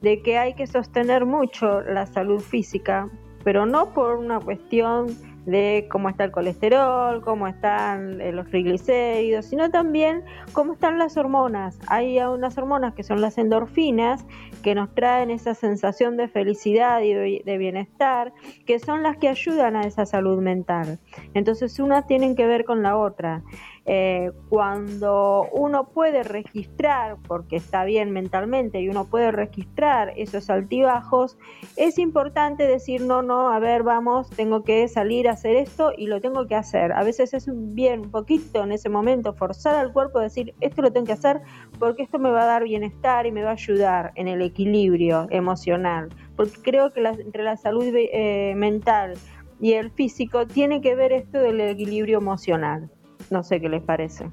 de 0.00 0.20
que 0.20 0.36
hay 0.36 0.54
que 0.54 0.66
sostener 0.66 1.24
mucho 1.24 1.80
la 1.82 2.06
salud 2.06 2.40
física, 2.40 3.08
pero 3.44 3.66
no 3.66 3.94
por 3.94 4.16
una 4.16 4.40
cuestión 4.40 5.16
de 5.48 5.88
cómo 5.90 6.10
está 6.10 6.24
el 6.24 6.30
colesterol, 6.30 7.22
cómo 7.22 7.48
están 7.48 8.20
eh, 8.20 8.32
los 8.32 8.48
triglicéridos, 8.48 9.46
sino 9.46 9.70
también 9.70 10.22
cómo 10.52 10.74
están 10.74 10.98
las 10.98 11.16
hormonas. 11.16 11.78
Hay 11.86 12.18
unas 12.20 12.58
hormonas 12.58 12.92
que 12.94 13.02
son 13.02 13.22
las 13.22 13.38
endorfinas, 13.38 14.26
que 14.62 14.74
nos 14.74 14.94
traen 14.94 15.30
esa 15.30 15.54
sensación 15.54 16.16
de 16.18 16.28
felicidad 16.28 17.00
y 17.00 17.42
de 17.42 17.58
bienestar, 17.58 18.34
que 18.66 18.78
son 18.78 19.02
las 19.02 19.16
que 19.16 19.28
ayudan 19.28 19.76
a 19.76 19.82
esa 19.82 20.04
salud 20.04 20.42
mental. 20.42 20.98
Entonces, 21.32 21.78
unas 21.78 22.06
tienen 22.06 22.36
que 22.36 22.46
ver 22.46 22.64
con 22.64 22.82
la 22.82 22.96
otra. 22.96 23.42
Eh, 23.90 24.32
cuando 24.50 25.48
uno 25.50 25.88
puede 25.88 26.22
registrar, 26.22 27.16
porque 27.26 27.56
está 27.56 27.84
bien 27.84 28.10
mentalmente, 28.10 28.82
y 28.82 28.90
uno 28.90 29.06
puede 29.06 29.32
registrar 29.32 30.12
esos 30.14 30.50
altibajos, 30.50 31.38
es 31.76 31.98
importante 31.98 32.66
decir, 32.66 33.00
no, 33.00 33.22
no, 33.22 33.50
a 33.50 33.58
ver, 33.60 33.84
vamos, 33.84 34.28
tengo 34.28 34.62
que 34.62 34.86
salir 34.88 35.26
a 35.26 35.32
hacer 35.32 35.56
esto 35.56 35.92
y 35.96 36.06
lo 36.06 36.20
tengo 36.20 36.46
que 36.46 36.54
hacer. 36.54 36.92
A 36.92 37.02
veces 37.02 37.32
es 37.32 37.48
bien, 37.50 38.00
un 38.00 38.10
poquito 38.10 38.62
en 38.62 38.72
ese 38.72 38.90
momento, 38.90 39.32
forzar 39.32 39.76
al 39.76 39.90
cuerpo 39.90 40.18
a 40.18 40.24
decir, 40.24 40.54
esto 40.60 40.82
lo 40.82 40.92
tengo 40.92 41.06
que 41.06 41.14
hacer 41.14 41.40
porque 41.78 42.02
esto 42.02 42.18
me 42.18 42.30
va 42.30 42.42
a 42.42 42.46
dar 42.46 42.64
bienestar 42.64 43.24
y 43.24 43.32
me 43.32 43.42
va 43.42 43.50
a 43.50 43.52
ayudar 43.54 44.12
en 44.16 44.28
el 44.28 44.42
equilibrio 44.42 45.28
emocional. 45.30 46.10
Porque 46.36 46.60
creo 46.62 46.92
que 46.92 47.00
entre 47.00 47.42
la 47.42 47.56
salud 47.56 47.86
eh, 47.86 48.52
mental 48.54 49.14
y 49.62 49.72
el 49.72 49.90
físico 49.92 50.46
tiene 50.46 50.82
que 50.82 50.94
ver 50.94 51.12
esto 51.12 51.38
del 51.38 51.58
equilibrio 51.62 52.18
emocional. 52.18 52.90
No 53.30 53.42
sé 53.42 53.60
qué 53.60 53.68
les 53.68 53.82
parece. 53.82 54.30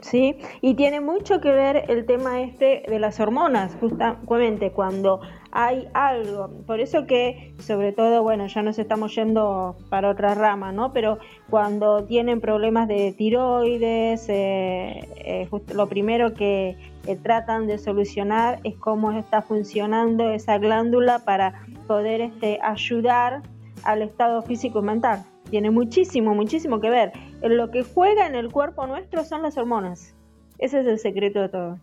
¿Sí? 0.00 0.36
Y 0.60 0.74
tiene 0.74 1.00
mucho 1.00 1.40
que 1.40 1.50
ver 1.50 1.86
el 1.88 2.04
tema 2.04 2.42
este 2.42 2.82
de 2.86 2.98
las 2.98 3.20
hormonas, 3.20 3.74
justamente 3.80 4.70
cuando 4.70 5.20
hay 5.50 5.88
algo, 5.94 6.50
por 6.66 6.80
eso 6.80 7.06
que 7.06 7.54
sobre 7.58 7.92
todo, 7.92 8.22
bueno, 8.22 8.46
ya 8.46 8.60
nos 8.62 8.78
estamos 8.78 9.14
yendo 9.14 9.76
para 9.88 10.10
otra 10.10 10.34
rama, 10.34 10.72
¿no? 10.72 10.92
Pero 10.92 11.18
cuando 11.48 12.04
tienen 12.04 12.42
problemas 12.42 12.86
de 12.86 13.12
tiroides, 13.16 14.28
eh, 14.28 15.08
eh, 15.16 15.48
lo 15.72 15.88
primero 15.88 16.34
que 16.34 16.76
tratan 17.22 17.66
de 17.66 17.78
solucionar 17.78 18.60
es 18.64 18.74
cómo 18.74 19.12
está 19.12 19.40
funcionando 19.40 20.30
esa 20.32 20.58
glándula 20.58 21.20
para 21.20 21.64
poder 21.86 22.20
este, 22.20 22.58
ayudar 22.62 23.42
al 23.84 24.02
estado 24.02 24.42
físico 24.42 24.80
y 24.80 24.82
mental 24.82 25.24
tiene 25.50 25.70
muchísimo, 25.70 26.34
muchísimo 26.34 26.80
que 26.80 26.90
ver. 26.90 27.12
En 27.42 27.56
lo 27.56 27.70
que 27.70 27.82
juega 27.82 28.26
en 28.26 28.34
el 28.34 28.50
cuerpo 28.50 28.86
nuestro 28.86 29.24
son 29.24 29.42
las 29.42 29.56
hormonas. 29.56 30.14
Ese 30.58 30.80
es 30.80 30.86
el 30.86 30.98
secreto 30.98 31.40
de 31.40 31.48
todo. 31.48 31.78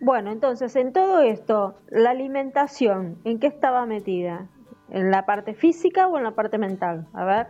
Bueno, 0.00 0.30
entonces 0.30 0.76
en 0.76 0.92
todo 0.92 1.20
esto, 1.20 1.74
la 1.88 2.10
alimentación, 2.10 3.18
¿en 3.24 3.38
qué 3.40 3.48
estaba 3.48 3.84
metida? 3.86 4.46
¿En 4.90 5.10
la 5.10 5.26
parte 5.26 5.54
física 5.54 6.06
o 6.06 6.16
en 6.16 6.24
la 6.24 6.30
parte 6.32 6.56
mental? 6.56 7.06
A 7.12 7.24
ver. 7.24 7.46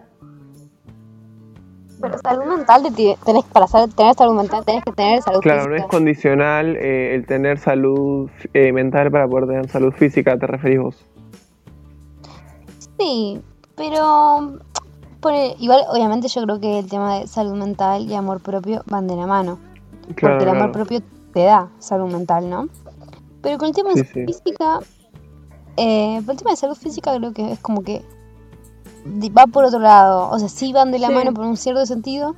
Pero 2.00 2.16
salud 2.18 2.44
mental, 2.44 2.82
tenés, 2.94 3.44
para 3.52 3.66
tener 3.94 4.14
salud 4.14 4.36
mental 4.36 4.64
tenés 4.64 4.84
que 4.84 4.92
tener 4.92 5.20
salud 5.20 5.40
física. 5.40 5.54
Claro, 5.56 5.70
no 5.70 5.76
es 5.76 5.86
condicional 5.86 6.76
eh, 6.76 7.14
el 7.14 7.26
tener 7.26 7.58
salud 7.58 8.30
eh, 8.54 8.72
mental 8.72 9.10
para 9.10 9.26
poder 9.26 9.48
tener 9.48 9.68
salud 9.68 9.92
física, 9.92 10.38
¿te 10.38 10.46
referís 10.46 10.78
vos? 10.78 11.04
Sí, 12.98 13.40
pero 13.78 15.54
igual, 15.58 15.84
obviamente, 15.90 16.28
yo 16.28 16.42
creo 16.42 16.60
que 16.60 16.80
el 16.80 16.88
tema 16.88 17.18
de 17.18 17.26
salud 17.26 17.54
mental 17.54 18.10
y 18.10 18.14
amor 18.14 18.40
propio 18.40 18.82
van 18.86 19.06
de 19.06 19.16
la 19.16 19.26
mano. 19.26 19.58
porque 20.08 20.42
el 20.42 20.48
amor 20.48 20.72
propio 20.72 21.00
te 21.32 21.44
da 21.44 21.70
salud 21.78 22.12
mental, 22.12 22.50
¿no? 22.50 22.68
Pero 23.42 23.58
con 23.58 23.68
el 23.68 23.74
tema 23.74 23.94
de 23.94 24.04
salud 24.04 24.26
física, 24.26 24.80
eh, 25.76 26.16
el 26.16 26.36
tema 26.36 26.50
de 26.50 26.56
salud 26.56 26.74
física 26.74 27.16
creo 27.16 27.32
que 27.32 27.52
es 27.52 27.58
como 27.60 27.82
que 27.82 28.02
va 29.36 29.46
por 29.46 29.64
otro 29.64 29.78
lado. 29.78 30.30
O 30.30 30.38
sea, 30.38 30.48
sí 30.48 30.72
van 30.72 30.90
de 30.90 30.98
la 30.98 31.10
mano 31.10 31.32
por 31.32 31.44
un 31.44 31.56
cierto 31.56 31.84
sentido, 31.86 32.34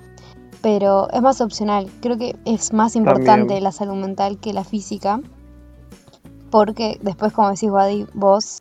pero 0.63 1.11
es 1.11 1.23
más 1.23 1.41
opcional. 1.41 1.91
Creo 2.01 2.19
que 2.19 2.37
es 2.45 2.73
más 2.73 2.97
importante 2.97 3.61
la 3.61 3.73
salud 3.73 3.95
mental 3.95 4.39
que 4.39 4.53
la 4.53 4.65
física. 4.65 5.21
Porque 6.51 6.99
después, 7.01 7.33
como 7.33 7.51
decís, 7.51 7.71
Wadi, 7.71 8.07
vos, 8.13 8.61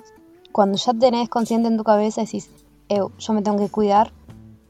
cuando 0.52 0.78
ya 0.78 0.94
tenés 0.94 1.28
consciente 1.28 1.68
en 1.68 1.78
tu 1.78 1.84
cabeza, 1.84 2.22
decís, 2.22 2.50
yo 2.90 3.34
me 3.34 3.42
tengo 3.42 3.58
que 3.58 3.70
cuidar, 3.70 4.12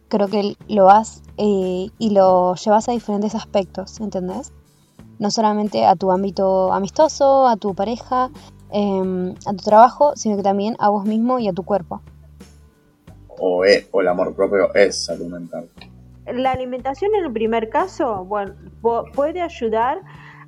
creo 0.10 0.28
que 0.28 0.56
lo 0.68 0.86
vas 0.86 1.24
eh, 1.38 1.90
y 1.98 2.10
lo 2.10 2.56
llevas 2.56 2.90
a 2.90 2.92
diferentes 2.92 3.36
aspectos, 3.36 4.00
¿entendés? 4.02 4.52
No 5.20 5.32
solamente 5.32 5.86
a 5.86 5.96
tu 5.96 6.12
ámbito 6.12 6.74
amistoso, 6.74 7.48
a 7.48 7.56
tu 7.58 7.74
pareja, 7.74 8.30
em, 8.72 9.36
a 9.46 9.52
tu 9.52 9.64
trabajo, 9.64 10.16
sino 10.16 10.36
que 10.38 10.44
también 10.44 10.76
a 10.80 10.90
vos 10.90 11.06
mismo 11.06 11.40
y 11.40 11.48
a 11.48 11.54
tu 11.54 11.64
cuerpo. 11.64 12.02
O, 13.28 13.64
o 13.92 14.02
el 14.02 14.08
amor 14.08 14.36
propio 14.36 14.74
es 14.76 15.06
salud 15.06 15.28
mental. 15.28 15.70
La 16.26 16.52
alimentación 16.52 17.16
en 17.16 17.26
el 17.26 17.32
primer 17.32 17.70
caso, 17.70 18.26
bueno, 18.26 18.54
puede 19.16 19.42
ayudar 19.42 20.02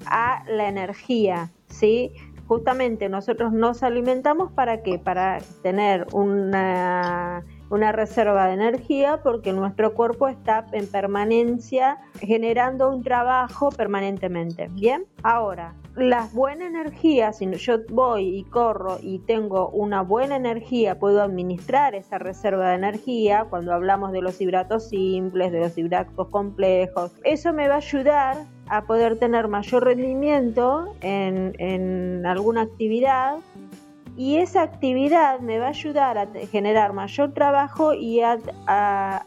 a 0.05 0.43
la 0.47 0.67
energía, 0.67 1.49
¿sí? 1.67 2.11
Justamente 2.47 3.07
nosotros 3.09 3.53
nos 3.53 3.81
alimentamos 3.81 4.51
para 4.51 4.83
qué? 4.83 4.99
Para 4.99 5.39
tener 5.63 6.05
una 6.13 7.43
una 7.71 7.91
reserva 7.91 8.47
de 8.47 8.53
energía 8.53 9.21
porque 9.23 9.53
nuestro 9.53 9.93
cuerpo 9.93 10.27
está 10.27 10.65
en 10.73 10.87
permanencia 10.87 11.97
generando 12.19 12.89
un 12.89 13.01
trabajo 13.01 13.69
permanentemente. 13.69 14.67
Bien, 14.73 15.05
ahora, 15.23 15.73
la 15.95 16.27
buena 16.33 16.67
energía, 16.67 17.33
si 17.33 17.49
yo 17.55 17.79
voy 17.89 18.37
y 18.37 18.43
corro 18.43 18.97
y 19.01 19.19
tengo 19.19 19.69
una 19.69 20.01
buena 20.01 20.35
energía, 20.35 20.99
puedo 20.99 21.21
administrar 21.21 21.95
esa 21.95 22.17
reserva 22.17 22.69
de 22.69 22.75
energía 22.75 23.45
cuando 23.49 23.73
hablamos 23.73 24.11
de 24.11 24.21
los 24.21 24.39
hidratos 24.39 24.89
simples, 24.89 25.51
de 25.51 25.59
los 25.59 25.77
hidratos 25.77 26.27
complejos. 26.29 27.11
Eso 27.23 27.53
me 27.53 27.67
va 27.67 27.75
a 27.75 27.77
ayudar 27.77 28.37
a 28.69 28.83
poder 28.85 29.17
tener 29.19 29.49
mayor 29.49 29.83
rendimiento 29.83 30.93
en, 31.01 31.53
en 31.59 32.25
alguna 32.25 32.61
actividad 32.61 33.35
y 34.21 34.37
esa 34.37 34.61
actividad 34.61 35.39
me 35.39 35.57
va 35.57 35.65
a 35.65 35.69
ayudar 35.69 36.19
a 36.19 36.27
generar 36.51 36.93
mayor 36.93 37.33
trabajo 37.33 37.95
y 37.95 38.21
a, 38.21 38.37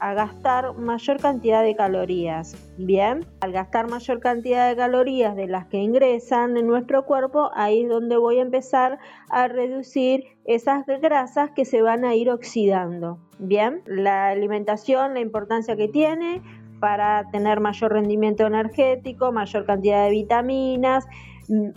gastar 0.00 0.78
mayor 0.78 1.18
cantidad 1.18 1.64
de 1.64 1.74
calorías. 1.74 2.56
Bien, 2.78 3.26
al 3.40 3.50
gastar 3.50 3.90
mayor 3.90 4.20
cantidad 4.20 4.68
de 4.68 4.76
calorías 4.76 5.34
de 5.34 5.48
las 5.48 5.66
que 5.66 5.78
ingresan 5.78 6.56
en 6.56 6.68
nuestro 6.68 7.06
cuerpo, 7.06 7.50
ahí 7.56 7.82
es 7.82 7.88
donde 7.88 8.16
voy 8.16 8.38
a 8.38 8.42
empezar 8.42 9.00
a 9.30 9.48
reducir 9.48 10.26
esas 10.44 10.86
grasas 10.86 11.50
que 11.50 11.64
se 11.64 11.82
van 11.82 12.04
a 12.04 12.14
ir 12.14 12.30
oxidando. 12.30 13.18
Bien, 13.40 13.82
la 13.86 14.28
alimentación, 14.28 15.14
la 15.14 15.20
importancia 15.20 15.74
que 15.74 15.88
tiene 15.88 16.40
para 16.78 17.28
tener 17.32 17.58
mayor 17.58 17.94
rendimiento 17.94 18.46
energético, 18.46 19.32
mayor 19.32 19.66
cantidad 19.66 20.04
de 20.04 20.10
vitaminas, 20.10 21.04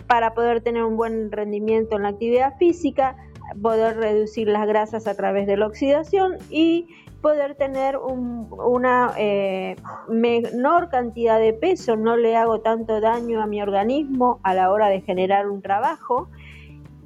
para 0.06 0.34
poder 0.34 0.60
tener 0.62 0.84
un 0.84 0.96
buen 0.96 1.30
rendimiento 1.30 1.96
en 1.96 2.02
la 2.02 2.10
actividad 2.10 2.56
física, 2.58 3.16
poder 3.60 3.96
reducir 3.96 4.48
las 4.48 4.66
grasas 4.66 5.06
a 5.06 5.14
través 5.14 5.46
de 5.46 5.56
la 5.56 5.66
oxidación 5.66 6.36
y 6.50 6.86
poder 7.20 7.56
tener 7.56 7.96
una 7.98 9.12
eh, 9.18 9.76
menor 10.08 10.88
cantidad 10.88 11.40
de 11.40 11.52
peso, 11.52 11.96
no 11.96 12.16
le 12.16 12.36
hago 12.36 12.60
tanto 12.60 13.00
daño 13.00 13.42
a 13.42 13.46
mi 13.46 13.60
organismo 13.60 14.38
a 14.44 14.54
la 14.54 14.70
hora 14.70 14.88
de 14.88 15.00
generar 15.00 15.48
un 15.48 15.60
trabajo 15.60 16.28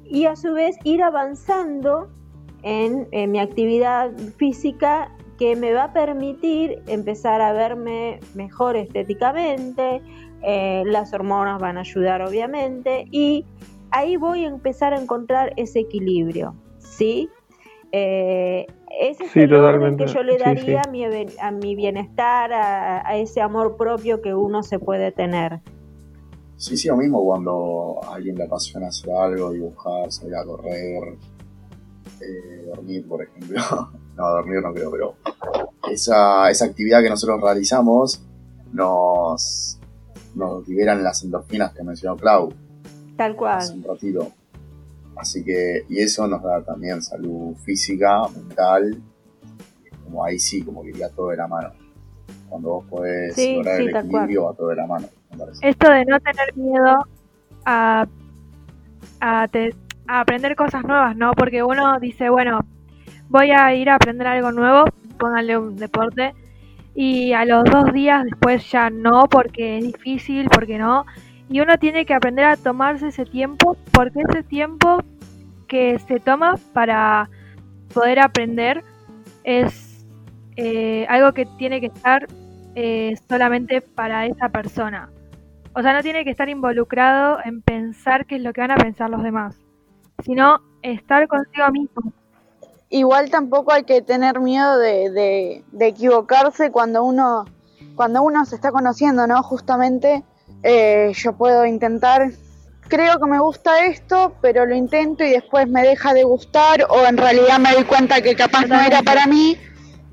y 0.03 0.25
a 0.25 0.35
su 0.35 0.53
vez 0.53 0.77
ir 0.83 1.01
avanzando 1.01 2.09
en, 2.61 3.07
mi 3.31 3.39
actividad 3.39 4.11
física 4.37 5.11
que 5.37 5.55
me 5.55 5.73
va 5.73 5.85
a 5.85 5.93
permitir 5.93 6.81
empezar 6.87 7.41
a 7.41 7.51
verme 7.51 8.19
mejor 8.35 8.77
estéticamente, 8.77 10.01
eh, 10.43 10.83
las 10.85 11.13
hormonas 11.13 11.59
van 11.59 11.77
a 11.77 11.81
ayudar 11.81 12.21
obviamente 12.21 13.07
y 13.11 13.45
ahí 13.91 14.17
voy 14.17 14.43
a 14.43 14.47
empezar 14.47 14.93
a 14.93 14.99
encontrar 14.99 15.53
ese 15.55 15.79
equilibrio, 15.79 16.55
¿sí? 16.79 17.29
Eh, 17.91 18.65
ese 18.99 19.25
es 19.25 19.35
el 19.35 19.53
orden 19.53 19.97
que 19.97 20.07
yo 20.07 20.23
le 20.23 20.37
daría 20.37 20.81
A, 21.39 21.51
mi, 21.51 21.75
bienestar, 21.75 22.51
a, 22.51 23.17
ese 23.17 23.41
amor 23.41 23.77
propio 23.77 24.21
que 24.21 24.33
uno 24.33 24.63
se 24.63 24.79
puede 24.79 25.11
tener. 25.11 25.61
Sí, 26.57 26.75
sí, 26.77 26.87
lo 26.87 26.97
mismo 26.97 27.23
cuando 27.23 27.99
a 28.03 28.15
alguien 28.15 28.35
le 28.35 28.45
apasiona 28.45 28.87
hacer 28.87 29.11
algo, 29.11 29.51
dibujar, 29.51 30.11
salir 30.11 30.35
a 30.35 30.43
correr, 30.43 31.17
eh, 32.19 32.65
dormir, 32.67 33.07
por 33.07 33.23
ejemplo. 33.23 33.59
no, 34.15 34.29
dormir 34.29 34.61
no 34.61 34.73
creo, 34.73 34.91
pero 34.91 35.15
esa, 35.91 36.49
esa 36.49 36.65
actividad 36.65 37.01
que 37.01 37.09
nosotros 37.09 37.41
realizamos 37.41 38.23
nos, 38.71 39.79
nos 40.35 40.67
liberan 40.67 41.03
las 41.03 41.23
endorfinas 41.23 41.73
que 41.73 41.83
mencionó 41.83 42.17
Clau. 42.17 42.53
Tal 43.15 43.35
cual. 43.35 43.57
Hace 43.57 43.73
un 43.73 43.83
ratito. 43.83 44.31
Así 45.15 45.43
que, 45.43 45.85
y 45.89 45.99
eso 45.99 46.27
nos 46.27 46.41
da 46.41 46.63
también 46.63 47.01
salud 47.01 47.55
física, 47.57 48.27
mental, 48.29 49.01
como 50.03 50.25
ahí 50.25 50.39
sí, 50.39 50.63
como 50.63 50.81
que 50.81 50.89
iría 50.89 51.09
todo 51.09 51.29
de 51.29 51.37
la 51.37 51.47
mano. 51.47 51.71
Cuando 52.49 52.69
vos 52.69 52.85
podés 52.89 53.37
lograr 53.37 53.81
el 53.81 53.95
equilibrio, 53.95 54.45
va 54.45 54.53
todo 54.53 54.69
de 54.69 54.75
la 54.75 54.87
mano. 54.87 55.07
Esto 55.61 55.89
de 55.89 56.05
no 56.05 56.19
tener 56.19 56.55
miedo 56.55 57.07
a, 57.65 58.07
a, 59.19 59.47
aprender 60.07 60.55
cosas 60.55 60.83
nuevas, 60.83 61.15
¿no? 61.15 61.33
Porque 61.33 61.63
uno 61.63 61.99
dice, 61.99 62.29
bueno, 62.29 62.59
voy 63.29 63.51
a 63.51 63.73
ir 63.73 63.89
a 63.89 63.95
aprender 63.95 64.27
algo 64.27 64.51
nuevo, 64.51 64.85
pónganle 65.17 65.57
un 65.57 65.75
deporte, 65.77 66.33
y 66.95 67.33
a 67.33 67.45
los 67.45 67.63
dos 67.65 67.91
días 67.91 68.23
después 68.25 68.69
ya 68.71 68.89
no, 68.89 69.27
porque 69.29 69.77
es 69.79 69.85
difícil, 69.85 70.47
porque 70.49 70.77
no. 70.77 71.05
Y 71.49 71.59
uno 71.59 71.77
tiene 71.77 72.05
que 72.05 72.13
aprender 72.13 72.45
a 72.45 72.57
tomarse 72.57 73.07
ese 73.07 73.25
tiempo, 73.25 73.77
porque 73.91 74.21
ese 74.29 74.43
tiempo 74.43 75.03
que 75.67 75.99
se 75.99 76.19
toma 76.19 76.55
para 76.73 77.29
poder 77.93 78.19
aprender 78.19 78.83
es 79.43 80.05
eh, 80.55 81.05
algo 81.09 81.33
que 81.33 81.45
tiene 81.57 81.79
que 81.79 81.87
estar 81.87 82.27
eh, 82.75 83.15
solamente 83.27 83.81
para 83.81 84.25
esa 84.25 84.49
persona. 84.49 85.09
O 85.75 85.81
sea, 85.81 85.93
no 85.93 86.03
tiene 86.03 86.23
que 86.23 86.29
estar 86.29 86.49
involucrado 86.49 87.39
en 87.43 87.61
pensar 87.61 88.25
qué 88.27 88.35
es 88.35 88.41
lo 88.43 88.53
que 88.53 88.61
van 88.61 88.71
a 88.71 88.77
pensar 88.77 89.09
los 89.09 89.23
demás, 89.23 89.59
sino 90.23 90.59
estar 90.83 91.27
consigo 91.27 91.71
mismo. 91.71 92.13
Igual 92.93 93.31
tampoco 93.31 93.73
hay 93.73 93.85
que 93.85 94.03
tener 94.03 94.39
miedo 94.39 94.77
de, 94.77 95.63
equivocarse 95.79 96.69
cuando 96.69 97.03
uno, 97.03 97.43
cuando 97.95 98.21
uno 98.21 98.45
se 98.45 98.53
está 98.53 98.71
conociendo, 98.71 99.25
¿no? 99.25 99.41
Justamente 99.41 100.23
eh, 100.61 101.11
yo 101.15 101.33
puedo 101.33 101.65
intentar 101.65 102.29
creo 102.87 103.17
que 103.17 103.25
me 103.25 103.39
gusta 103.39 103.87
esto, 103.87 104.35
pero 104.41 104.67
lo 104.67 104.75
intento 104.75 105.23
y 105.23 105.31
después 105.31 105.67
me 105.67 105.81
deja 105.81 106.13
de 106.13 106.23
gustar 106.23 106.85
o 106.87 107.03
en 107.07 107.17
realidad 107.17 107.57
me 107.57 107.73
doy 107.73 107.83
cuenta 107.85 108.21
que 108.21 108.35
capaz 108.35 108.67
no 108.67 108.79
era 108.79 109.01
para 109.01 109.25
mí 109.25 109.57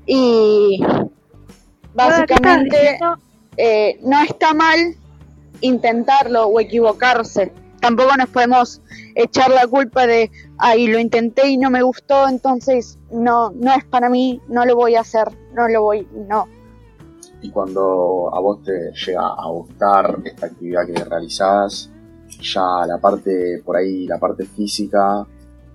y 0.07 0.83
básicamente 1.93 2.97
eh, 3.57 3.99
no 4.01 4.23
está 4.23 4.55
mal 4.55 4.95
intentarlo 5.61 6.47
o 6.47 6.59
equivocarse. 6.59 7.51
Tampoco 7.81 8.15
nos 8.15 8.29
podemos 8.29 8.81
echar 9.15 9.49
la 9.49 9.67
culpa 9.67 10.05
de, 10.05 10.31
ay, 10.57 10.87
lo 10.87 10.99
intenté 10.99 11.49
y 11.49 11.57
no 11.57 11.69
me 11.69 11.81
gustó, 11.81 12.27
entonces 12.27 12.99
no, 13.11 13.51
no 13.51 13.73
es 13.73 13.83
para 13.85 14.09
mí, 14.09 14.39
no 14.47 14.65
lo 14.65 14.75
voy 14.75 14.95
a 14.95 15.01
hacer, 15.01 15.27
no 15.53 15.67
lo 15.67 15.81
voy, 15.81 16.07
no. 16.27 16.47
Y 17.41 17.49
cuando 17.49 18.29
a 18.33 18.39
vos 18.39 18.61
te 18.61 18.91
llega 18.91 19.27
a 19.27 19.47
gustar 19.49 20.19
esta 20.23 20.45
actividad 20.45 20.85
que 20.85 21.03
realizás, 21.03 21.89
ya 22.39 22.85
la 22.87 22.99
parte, 22.99 23.61
por 23.65 23.77
ahí, 23.77 24.05
la 24.05 24.19
parte 24.19 24.45
física 24.45 25.25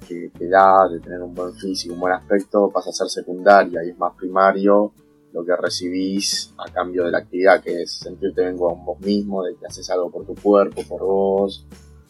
que 0.06 0.30
te 0.38 0.48
da 0.48 0.88
de 0.88 1.00
tener 1.00 1.20
un 1.20 1.34
buen 1.34 1.54
físico, 1.54 1.94
un 1.94 2.00
buen 2.00 2.12
aspecto, 2.12 2.70
pasa 2.70 2.90
a 2.90 2.92
ser 2.92 3.08
secundaria 3.08 3.84
y 3.84 3.90
es 3.90 3.98
más 3.98 4.14
primario 4.14 4.92
lo 5.32 5.44
que 5.44 5.56
recibís 5.56 6.54
a 6.56 6.70
cambio 6.72 7.04
de 7.04 7.10
la 7.10 7.18
actividad, 7.18 7.60
que 7.60 7.82
es 7.82 7.98
sentirte 7.98 8.42
bien 8.42 8.56
con 8.56 8.84
vos 8.84 8.98
mismo, 9.00 9.42
de 9.42 9.54
que 9.56 9.66
haces 9.66 9.90
algo 9.90 10.10
por 10.10 10.24
tu 10.24 10.34
cuerpo, 10.34 10.82
por 10.88 11.02
vos, 11.02 11.66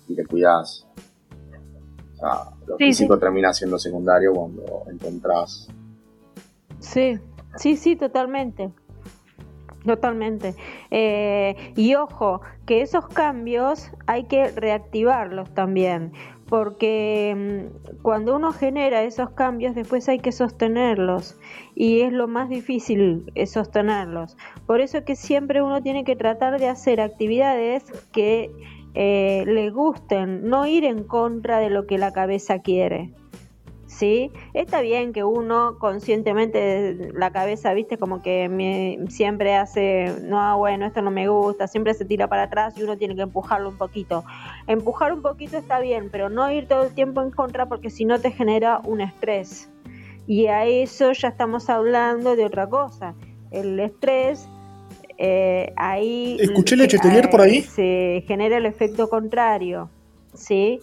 y 0.08 0.14
te 0.14 0.24
cuidás. 0.24 0.86
O 2.14 2.18
sea, 2.18 2.50
lo 2.66 2.76
físico 2.76 3.18
termina 3.18 3.52
siendo 3.52 3.78
secundario 3.78 4.32
cuando 4.32 4.84
encontrás. 4.90 5.68
Sí, 6.80 7.18
sí, 7.56 7.76
sí, 7.76 7.96
totalmente. 7.96 8.70
Totalmente. 9.84 10.54
Eh, 10.90 11.72
y 11.76 11.94
ojo, 11.94 12.40
que 12.66 12.82
esos 12.82 13.06
cambios 13.06 13.90
hay 14.06 14.24
que 14.24 14.50
reactivarlos 14.50 15.54
también, 15.54 16.12
porque 16.48 17.70
mm, 17.70 18.02
cuando 18.02 18.34
uno 18.34 18.50
genera 18.50 19.04
esos 19.04 19.30
cambios 19.30 19.76
después 19.76 20.08
hay 20.08 20.18
que 20.18 20.32
sostenerlos 20.32 21.38
y 21.76 22.00
es 22.00 22.12
lo 22.12 22.26
más 22.26 22.48
difícil 22.48 23.32
sostenerlos. 23.46 24.36
Por 24.66 24.80
eso 24.80 25.04
que 25.04 25.14
siempre 25.14 25.62
uno 25.62 25.80
tiene 25.82 26.02
que 26.02 26.16
tratar 26.16 26.58
de 26.58 26.68
hacer 26.68 27.00
actividades 27.00 27.84
que 28.12 28.50
eh, 28.96 29.44
le 29.46 29.70
gusten, 29.70 30.48
no 30.48 30.66
ir 30.66 30.84
en 30.84 31.04
contra 31.04 31.58
de 31.58 31.70
lo 31.70 31.86
que 31.86 31.98
la 31.98 32.12
cabeza 32.12 32.60
quiere. 32.60 33.12
¿sí? 33.86 34.30
Está 34.52 34.80
bien 34.80 35.12
que 35.12 35.24
uno 35.24 35.78
conscientemente 35.78 37.12
la 37.14 37.30
cabeza, 37.30 37.72
viste, 37.72 37.98
como 37.98 38.22
que 38.22 39.04
siempre 39.08 39.54
hace, 39.54 40.14
no, 40.22 40.58
bueno, 40.58 40.86
esto 40.86 41.02
no 41.02 41.10
me 41.10 41.28
gusta, 41.28 41.66
siempre 41.66 41.94
se 41.94 42.04
tira 42.04 42.28
para 42.28 42.44
atrás 42.44 42.76
y 42.76 42.82
uno 42.82 42.96
tiene 42.96 43.16
que 43.16 43.22
empujarlo 43.22 43.68
un 43.68 43.78
poquito. 43.78 44.24
Empujar 44.66 45.12
un 45.12 45.22
poquito 45.22 45.56
está 45.56 45.80
bien, 45.80 46.08
pero 46.10 46.28
no 46.28 46.50
ir 46.50 46.68
todo 46.68 46.84
el 46.84 46.94
tiempo 46.94 47.22
en 47.22 47.30
contra 47.30 47.66
porque 47.66 47.90
si 47.90 48.04
no 48.04 48.20
te 48.20 48.30
genera 48.30 48.80
un 48.84 49.00
estrés. 49.00 49.70
Y 50.26 50.46
a 50.46 50.64
eso 50.64 51.12
ya 51.12 51.28
estamos 51.28 51.70
hablando 51.70 52.34
de 52.34 52.44
otra 52.44 52.68
cosa. 52.68 53.14
El 53.50 53.78
estrés 53.78 54.48
eh, 55.18 55.72
ahí 55.76 56.36
escuché 56.40 56.76
Lechetelier 56.76 57.30
por 57.30 57.40
ahí 57.40 57.62
se 57.62 58.24
genera 58.26 58.58
el 58.58 58.66
efecto 58.66 59.08
contrario 59.08 59.90
sí 60.34 60.80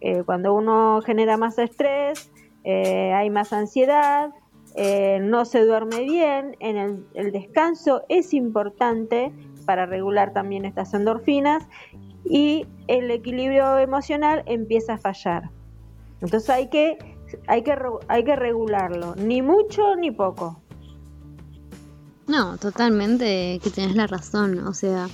eh, 0.00 0.22
cuando 0.24 0.54
uno 0.54 1.00
genera 1.02 1.36
más 1.36 1.58
estrés 1.58 2.30
eh, 2.68 3.12
hay 3.12 3.30
más 3.30 3.52
ansiedad, 3.52 4.30
eh, 4.74 5.20
no 5.22 5.44
se 5.44 5.64
duerme 5.64 6.02
bien, 6.02 6.56
en 6.58 7.06
el, 7.14 7.30
descanso 7.30 8.02
es 8.08 8.34
importante 8.34 9.32
para 9.64 9.86
regular 9.86 10.32
también 10.32 10.64
estas 10.64 10.92
endorfinas 10.92 11.68
y 12.24 12.66
el 12.88 13.12
equilibrio 13.12 13.78
emocional 13.78 14.42
empieza 14.46 14.94
a 14.94 14.98
fallar. 14.98 15.50
Entonces 16.20 16.50
hay 16.50 16.68
que, 16.68 16.98
hay 17.46 17.62
que, 17.62 17.78
hay 18.08 18.24
que 18.24 18.34
regularlo, 18.34 19.14
ni 19.14 19.42
mucho 19.42 19.94
ni 19.94 20.10
poco. 20.10 20.60
No, 22.26 22.56
totalmente 22.58 23.60
que 23.62 23.70
tienes 23.70 23.96
la 23.96 24.06
razón. 24.06 24.58
O 24.66 24.74
sea, 24.74 25.08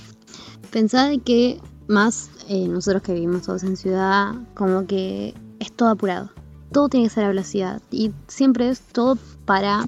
pensad 0.71 1.11
que 1.23 1.59
más 1.87 2.29
eh, 2.49 2.67
nosotros 2.67 3.03
que 3.03 3.13
vivimos 3.13 3.43
todos 3.43 3.63
en 3.63 3.77
ciudad, 3.77 4.33
como 4.55 4.87
que 4.87 5.33
es 5.59 5.71
todo 5.71 5.89
apurado 5.89 6.31
todo 6.73 6.89
tiene 6.89 7.07
que 7.07 7.13
ser 7.13 7.23
a 7.23 7.27
velocidad 7.29 7.81
y 7.89 8.11
siempre 8.27 8.67
es 8.67 8.81
todo 8.81 9.17
para 9.45 9.87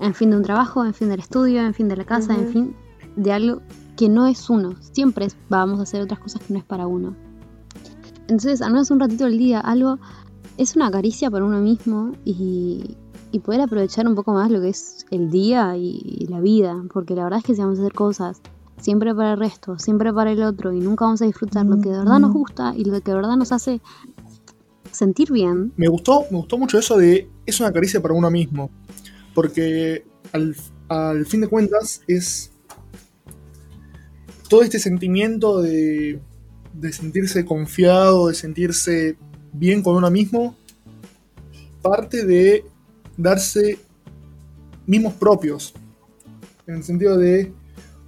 en 0.00 0.14
fin 0.14 0.30
de 0.30 0.36
un 0.38 0.42
trabajo, 0.42 0.84
en 0.84 0.94
fin 0.94 1.08
del 1.08 1.20
estudio, 1.20 1.62
en 1.62 1.74
fin 1.74 1.86
de 1.86 1.96
la 1.96 2.04
casa, 2.04 2.34
en 2.34 2.48
fin 2.48 2.76
de 3.14 3.32
algo 3.32 3.62
que 3.96 4.08
no 4.08 4.26
es 4.26 4.50
uno. 4.50 4.74
Siempre 4.80 5.28
vamos 5.48 5.78
a 5.78 5.84
hacer 5.84 6.02
otras 6.02 6.18
cosas 6.18 6.42
que 6.42 6.52
no 6.52 6.58
es 6.58 6.64
para 6.64 6.88
uno. 6.88 7.14
Entonces, 8.22 8.62
al 8.62 8.72
menos 8.72 8.90
un 8.90 8.98
ratito 8.98 9.24
del 9.24 9.38
día, 9.38 9.60
algo 9.60 9.98
es 10.56 10.74
una 10.74 10.90
caricia 10.90 11.30
para 11.30 11.44
uno 11.44 11.60
mismo 11.60 12.12
y, 12.24 12.96
poder 13.40 13.62
aprovechar 13.62 14.06
un 14.06 14.14
poco 14.14 14.32
más 14.32 14.50
lo 14.50 14.60
que 14.60 14.68
es 14.68 15.06
el 15.10 15.30
día 15.30 15.76
y, 15.76 16.26
la 16.28 16.40
vida, 16.40 16.82
porque 16.92 17.14
la 17.14 17.24
verdad 17.24 17.40
es 17.40 17.44
que 17.44 17.54
si 17.54 17.60
vamos 17.60 17.78
a 17.78 17.82
hacer 17.82 17.94
cosas 17.94 18.40
siempre 18.80 19.14
para 19.14 19.32
el 19.32 19.38
resto, 19.38 19.78
siempre 19.78 20.12
para 20.12 20.32
el 20.32 20.42
otro 20.42 20.72
y 20.72 20.80
nunca 20.80 21.04
vamos 21.04 21.22
a 21.22 21.26
disfrutar 21.26 21.64
lo 21.66 21.80
que 21.80 21.90
de 21.90 21.98
verdad 21.98 22.18
nos 22.18 22.32
gusta 22.32 22.74
y 22.76 22.84
lo 22.84 22.92
que 23.00 23.10
de 23.10 23.14
verdad 23.14 23.36
nos 23.36 23.52
hace 23.52 23.80
sentir 24.90 25.32
bien. 25.32 25.72
Me 25.76 25.88
gustó, 25.88 26.24
me 26.30 26.38
gustó 26.38 26.58
mucho 26.58 26.78
eso 26.78 26.96
de 26.96 27.28
es 27.46 27.60
una 27.60 27.72
caricia 27.72 28.00
para 28.00 28.14
uno 28.14 28.30
mismo. 28.30 28.70
Porque 29.34 30.04
al, 30.32 30.54
fin 31.26 31.40
de 31.40 31.48
cuentas 31.48 32.02
es 32.06 32.52
todo 34.48 34.62
este 34.62 34.78
sentimiento 34.78 35.62
de, 35.62 36.20
de 36.74 36.92
sentirse 36.92 37.44
confiado, 37.44 38.28
de 38.28 38.34
sentirse 38.34 39.16
bien 39.52 39.82
con 39.82 39.96
uno 39.96 40.10
mismo, 40.10 40.54
parte 41.80 42.24
de 42.24 42.64
darse 43.22 43.78
mimos 44.86 45.14
propios. 45.14 45.74
En 46.66 46.76
el 46.76 46.84
sentido 46.84 47.16
de, 47.16 47.52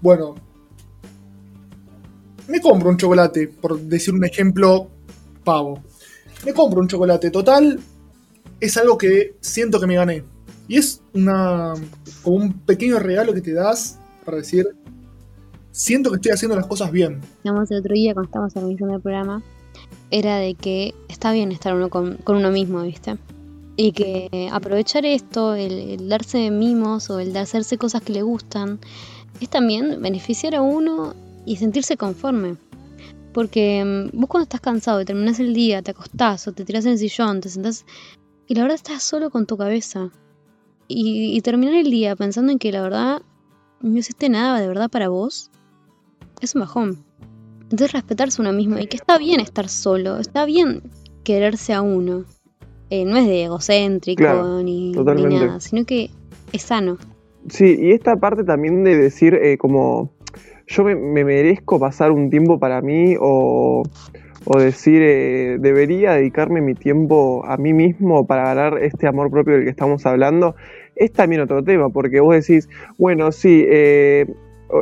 bueno, 0.00 0.34
me 2.48 2.60
compro 2.60 2.90
un 2.90 2.96
chocolate, 2.96 3.48
por 3.48 3.80
decir 3.80 4.14
un 4.14 4.24
ejemplo 4.24 4.88
pavo. 5.44 5.82
Me 6.44 6.52
compro 6.52 6.80
un 6.80 6.88
chocolate 6.88 7.30
total, 7.30 7.80
es 8.60 8.76
algo 8.76 8.98
que 8.98 9.36
siento 9.40 9.80
que 9.80 9.86
me 9.86 9.96
gané. 9.96 10.24
Y 10.68 10.78
es 10.78 11.02
una 11.12 11.74
como 12.22 12.36
un 12.36 12.52
pequeño 12.52 12.98
regalo 12.98 13.34
que 13.34 13.40
te 13.40 13.52
das 13.52 13.98
para 14.24 14.38
decir, 14.38 14.66
siento 15.70 16.10
que 16.10 16.16
estoy 16.16 16.32
haciendo 16.32 16.56
las 16.56 16.66
cosas 16.66 16.90
bien. 16.90 17.20
Digamos, 17.42 17.70
el 17.70 17.78
otro 17.78 17.94
día 17.94 18.14
cuando 18.14 18.28
estábamos 18.28 18.56
organizando 18.56 18.94
el 18.94 19.02
programa, 19.02 19.42
era 20.10 20.36
de 20.36 20.54
que 20.54 20.94
está 21.08 21.32
bien 21.32 21.52
estar 21.52 21.74
uno 21.74 21.90
con, 21.90 22.18
uno 22.26 22.50
mismo, 22.50 22.82
¿viste? 22.82 23.16
Y 23.76 23.92
que 23.92 24.48
aprovechar 24.52 25.04
esto, 25.04 25.54
el, 25.54 26.08
darse 26.08 26.50
mimos 26.50 27.10
o 27.10 27.18
el 27.18 27.32
de 27.32 27.40
hacerse 27.40 27.76
cosas 27.76 28.02
que 28.02 28.12
le 28.12 28.22
gustan, 28.22 28.78
es 29.40 29.48
también 29.48 30.00
beneficiar 30.00 30.54
a 30.54 30.62
uno 30.62 31.14
y 31.44 31.56
sentirse 31.56 31.96
conforme. 31.96 32.56
Porque 33.32 33.84
mm, 33.84 34.18
vos 34.18 34.28
cuando 34.28 34.44
estás 34.44 34.60
cansado 34.60 35.00
y 35.00 35.04
terminás 35.04 35.40
el 35.40 35.54
día, 35.54 35.82
te 35.82 35.90
acostás 35.90 36.46
o 36.46 36.52
te 36.52 36.64
tirás 36.64 36.84
en 36.84 36.92
el 36.92 36.98
sillón, 36.98 37.40
te 37.40 37.48
sentás 37.48 37.84
y 38.46 38.54
la 38.54 38.62
verdad 38.62 38.76
estás 38.76 39.02
solo 39.02 39.30
con 39.30 39.46
tu 39.46 39.56
cabeza. 39.56 40.10
Y, 40.86 41.36
y 41.36 41.40
terminar 41.40 41.74
el 41.74 41.90
día 41.90 42.14
pensando 42.14 42.52
en 42.52 42.58
que 42.58 42.70
la 42.70 42.82
verdad 42.82 43.22
no 43.80 43.98
hiciste 43.98 44.28
nada 44.28 44.60
de 44.60 44.68
verdad 44.68 44.90
para 44.90 45.08
vos, 45.08 45.50
es 46.40 46.54
un 46.54 46.60
bajón. 46.60 47.04
Entonces 47.62 47.92
respetarse 47.92 48.40
a 48.40 48.44
uno 48.44 48.52
mismo 48.52 48.78
y 48.78 48.86
que 48.86 48.96
está 48.96 49.18
bien 49.18 49.40
estar 49.40 49.68
solo, 49.68 50.18
está 50.18 50.44
bien 50.44 50.82
quererse 51.24 51.72
a 51.72 51.82
uno. 51.82 52.24
Eh, 52.90 53.04
no 53.04 53.16
es 53.16 53.26
de 53.26 53.44
egocéntrico 53.44 54.60
ni, 54.62 54.92
nada, 54.92 55.60
sino 55.60 55.84
que 55.84 56.10
es 56.52 56.62
sano. 56.62 56.98
Sí, 57.48 57.76
y 57.78 57.92
esta 57.92 58.16
parte 58.16 58.44
también 58.44 58.84
de 58.84 58.96
decir 58.96 59.34
eh, 59.34 59.58
como 59.58 60.12
yo 60.66 60.84
me, 60.84 61.24
merezco 61.24 61.78
pasar 61.78 62.10
un 62.10 62.30
tiempo 62.30 62.58
para 62.58 62.80
mí 62.80 63.16
o, 63.20 63.82
o 64.44 64.58
decir 64.58 65.02
eh, 65.02 65.58
debería 65.60 66.12
dedicarme 66.12 66.60
mi 66.60 66.74
tiempo 66.74 67.44
a 67.46 67.56
mí 67.56 67.72
mismo 67.72 68.26
para 68.26 68.44
ganar 68.44 68.82
este 68.82 69.06
amor 69.06 69.30
propio 69.30 69.54
del 69.54 69.64
que 69.64 69.70
estamos 69.70 70.06
hablando, 70.06 70.56
es 70.96 71.12
también 71.12 71.42
otro 71.42 71.62
tema, 71.62 71.88
porque 71.90 72.20
vos 72.20 72.34
decís, 72.34 72.68
bueno, 72.96 73.32
sí, 73.32 73.66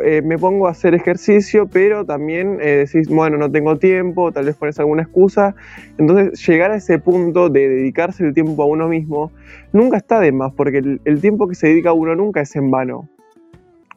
eh, 0.05 0.23
me 0.23 0.39
pongo 0.39 0.69
a 0.69 0.71
hacer 0.71 0.95
ejercicio, 0.95 1.67
pero 1.67 2.05
también 2.07 2.59
eh, 2.63 2.87
decís, 2.87 3.09
bueno, 3.09 3.37
no 3.37 3.51
tengo 3.51 3.77
tiempo, 3.79 4.33
tal 4.33 4.47
vez 4.47 4.57
pones 4.57 4.79
alguna 4.79 5.03
excusa. 5.03 5.55
Entonces, 5.99 6.47
llegar 6.47 6.71
a 6.71 6.77
ese 6.77 6.99
punto 6.99 7.49
de 7.49 7.69
dedicarse 7.69 8.25
el 8.25 8.33
tiempo 8.33 8.63
a 8.63 8.67
uno 8.67 8.89
mismo 8.89 9.33
nunca 9.73 9.97
está 9.97 10.21
de 10.21 10.33
más, 10.33 10.53
porque 10.55 10.79
el, 11.05 11.21
tiempo 11.21 11.49
que 11.49 11.55
se 11.55 11.69
dedica 11.69 11.91
a 11.91 11.95
uno 11.95 12.15
nunca 12.15 12.41
es 12.41 12.55
en 12.57 12.71
vano. 12.71 13.09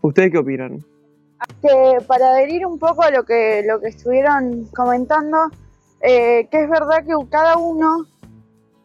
¿Ustedes 0.01 0.31
qué 0.31 0.39
opinan? 0.39 0.83
Para 2.07 2.31
adherir 2.31 2.65
un 2.65 2.79
poco 2.79 3.03
a 3.03 3.11
lo 3.11 3.23
que, 3.23 3.63
lo 3.65 3.79
que 3.79 3.87
estuvieron 3.87 4.65
comentando, 4.75 5.37
eh, 6.01 6.47
que 6.49 6.63
es 6.63 6.69
verdad 6.69 7.05
que 7.05 7.13
cada 7.29 7.57
uno, 7.57 8.05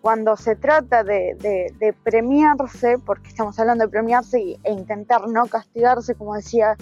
cuando 0.00 0.36
se 0.36 0.56
trata 0.56 1.04
de, 1.04 1.36
de 1.38 1.94
premiarse, 2.04 2.96
porque 3.04 3.28
estamos 3.28 3.58
hablando 3.58 3.84
de 3.84 3.90
premiarse 3.90 4.58
e 4.62 4.72
intentar 4.72 5.28
no 5.28 5.46
castigarse, 5.46 6.14
como 6.14 6.34
decía 6.34 6.76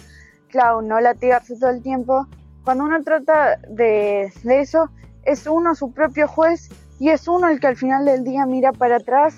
Clau, 0.49 0.83
no 0.83 1.01
latigarse 1.01 1.57
todo 1.57 1.71
el 1.71 1.83
tiempo, 1.83 2.27
cuando 2.69 2.85
uno 2.85 3.03
trata 3.03 3.57
de, 3.67 4.31
eso, 4.45 4.91
es 5.25 5.47
uno 5.47 5.75
su 5.75 5.93
propio 5.95 6.29
juez 6.29 6.69
y 6.99 7.09
es 7.09 7.27
uno 7.27 7.49
el 7.49 7.61
que 7.61 7.67
al 7.67 7.77
final 7.77 8.05
del 8.05 8.25
día 8.25 8.45
mira 8.45 8.73
para 8.73 8.97
atrás 8.97 9.37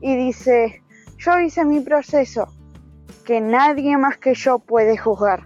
y 0.00 0.16
dice, 0.16 0.82
yo 1.18 1.38
hice 1.40 1.66
mi 1.66 1.80
proceso, 1.80 2.48
que 3.26 3.42
nadie 3.42 3.98
más 3.98 4.16
que 4.16 4.32
yo 4.32 4.60
puede 4.60 4.96
juzgar. 4.96 5.42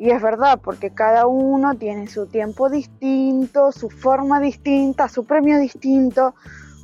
Y 0.00 0.12
es 0.12 0.22
verdad, 0.22 0.58
porque 0.64 0.88
cada 0.88 1.26
uno 1.26 1.74
tiene 1.74 2.08
su 2.08 2.24
tiempo 2.26 2.70
distinto, 2.70 3.70
su 3.70 3.90
forma 3.90 4.40
distinta, 4.40 5.10
su 5.10 5.26
premio 5.26 5.58
distinto 5.58 6.34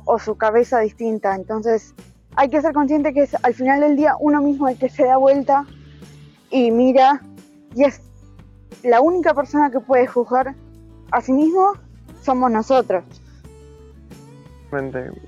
o 0.05 0.19
su 0.19 0.37
cabeza 0.37 0.77
distinta. 0.81 1.33
Entonces 1.33 1.95
hay 2.35 2.49
que 2.49 2.61
ser 2.61 2.75
consciente 2.75 3.15
que 3.15 3.23
es 3.23 3.35
al 3.41 3.55
final 3.55 3.79
del 3.79 3.95
día 3.95 4.13
uno 4.19 4.39
mismo 4.43 4.67
el 4.69 4.77
que 4.77 4.89
se 4.89 5.03
da 5.05 5.17
vuelta 5.17 5.65
y 6.51 6.69
mira, 6.69 7.23
y 7.73 7.85
es 7.85 8.03
la 8.83 9.01
única 9.01 9.33
persona 9.33 9.71
que 9.71 9.79
puede 9.79 10.05
juzgar 10.05 10.53
a 11.09 11.19
sí 11.19 11.33
mismo, 11.33 11.73
somos 12.21 12.51
nosotros. 12.51 13.03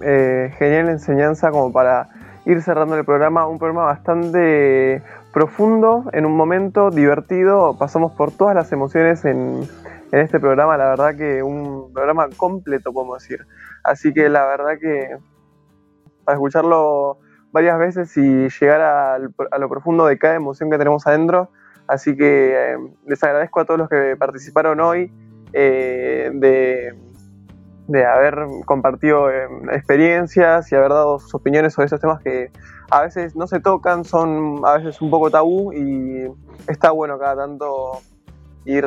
Eh, 0.05 0.53
genial 0.59 0.89
enseñanza 0.89 1.49
como 1.49 1.71
para 1.71 2.07
ir 2.45 2.61
cerrando 2.61 2.95
el 2.95 3.03
programa, 3.03 3.47
un 3.47 3.57
programa 3.57 3.85
bastante 3.85 5.01
profundo, 5.33 6.05
en 6.13 6.25
un 6.25 6.35
momento 6.35 6.89
divertido, 6.89 7.77
pasamos 7.77 8.13
por 8.13 8.31
todas 8.31 8.55
las 8.55 8.71
emociones 8.71 9.25
en, 9.25 9.67
en 10.11 10.19
este 10.19 10.39
programa, 10.39 10.77
la 10.77 10.89
verdad 10.89 11.15
que 11.15 11.43
un 11.43 11.93
programa 11.93 12.27
completo, 12.35 12.91
podemos 12.91 13.21
decir. 13.21 13.45
Así 13.83 14.13
que 14.13 14.29
la 14.29 14.45
verdad 14.45 14.79
que 14.79 15.17
para 16.25 16.35
escucharlo 16.35 17.19
varias 17.51 17.79
veces 17.79 18.15
y 18.17 18.49
llegar 18.49 18.81
a, 18.81 19.17
lo 19.17 19.69
profundo 19.69 20.05
de 20.05 20.17
cada 20.17 20.35
emoción 20.35 20.69
que 20.69 20.77
tenemos 20.77 21.05
adentro. 21.07 21.49
Así 21.87 22.15
que 22.15 22.53
eh, 22.53 22.77
les 23.07 23.23
agradezco 23.23 23.59
a 23.59 23.65
todos 23.65 23.79
los 23.79 23.89
que 23.89 24.15
participaron 24.17 24.79
hoy 24.79 25.11
eh, 25.53 26.29
de, 26.33 26.93
de, 27.87 28.05
haber 28.05 28.45
compartido 28.65 29.31
eh, 29.31 29.47
experiencias 29.71 30.71
y 30.71 30.75
haber 30.75 30.89
dado 30.89 31.17
sus 31.17 31.33
opiniones 31.33 31.73
sobre 31.73 31.87
esos 31.87 31.99
temas 31.99 32.21
que 32.21 32.51
a 32.89 33.01
veces 33.01 33.35
no 33.35 33.47
se 33.47 33.59
tocan, 33.59 34.03
son 34.03 34.61
a 34.65 34.77
veces 34.77 35.01
un 35.01 35.09
poco 35.09 35.29
tabú 35.29 35.73
y 35.73 36.31
está 36.67 36.91
bueno 36.91 37.17
cada 37.19 37.35
tanto 37.35 37.99
ir 38.65 38.85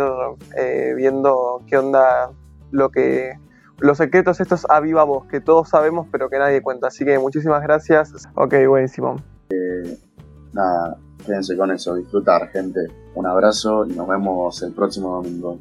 viendo 0.96 1.62
qué 1.66 1.78
onda 1.78 2.30
lo 2.70 2.90
que 2.90 3.32
los 3.82 3.98
secretos 3.98 4.40
estos 4.40 4.64
a 4.70 4.80
viva 4.80 5.02
voz, 5.04 5.26
que 5.26 5.40
todos 5.40 5.68
sabemos 5.68 6.06
pero 6.10 6.30
que 6.30 6.38
nadie 6.38 6.62
cuenta. 6.62 6.86
Así 6.86 7.04
que 7.04 7.18
muchísimas 7.18 7.62
gracias. 7.62 8.12
Ok, 8.34 8.54
buenísimo. 8.68 9.16
Eh, 9.50 9.98
nada, 10.52 10.96
quédense 11.26 11.56
con 11.56 11.70
eso, 11.72 11.96
disfrutar, 11.96 12.48
gente. 12.50 12.80
Un 13.14 13.26
abrazo 13.26 13.84
y 13.86 13.92
nos 13.94 14.08
vemos 14.08 14.62
el 14.62 14.72
próximo 14.72 15.16
domingo. 15.16 15.58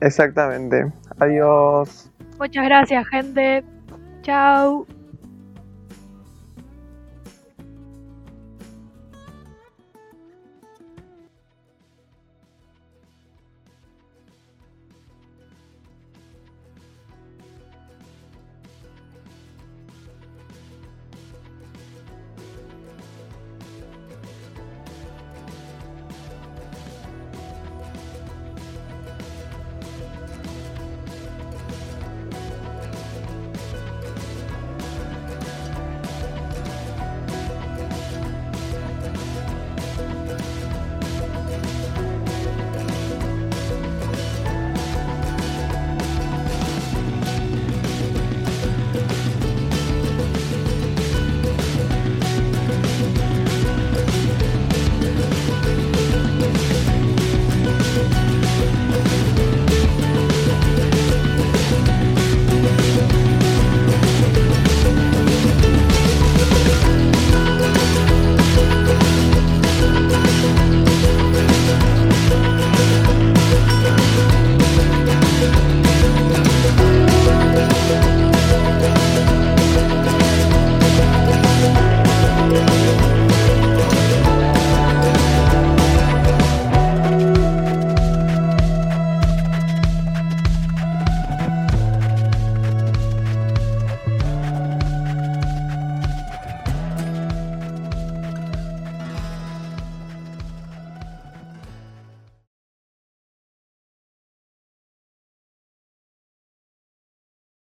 Exactamente. 0.00 0.92
Adiós. 1.18 2.10
Muchas 2.38 2.64
gracias, 2.64 3.06
gente. 3.08 3.64
Chao. 4.22 4.86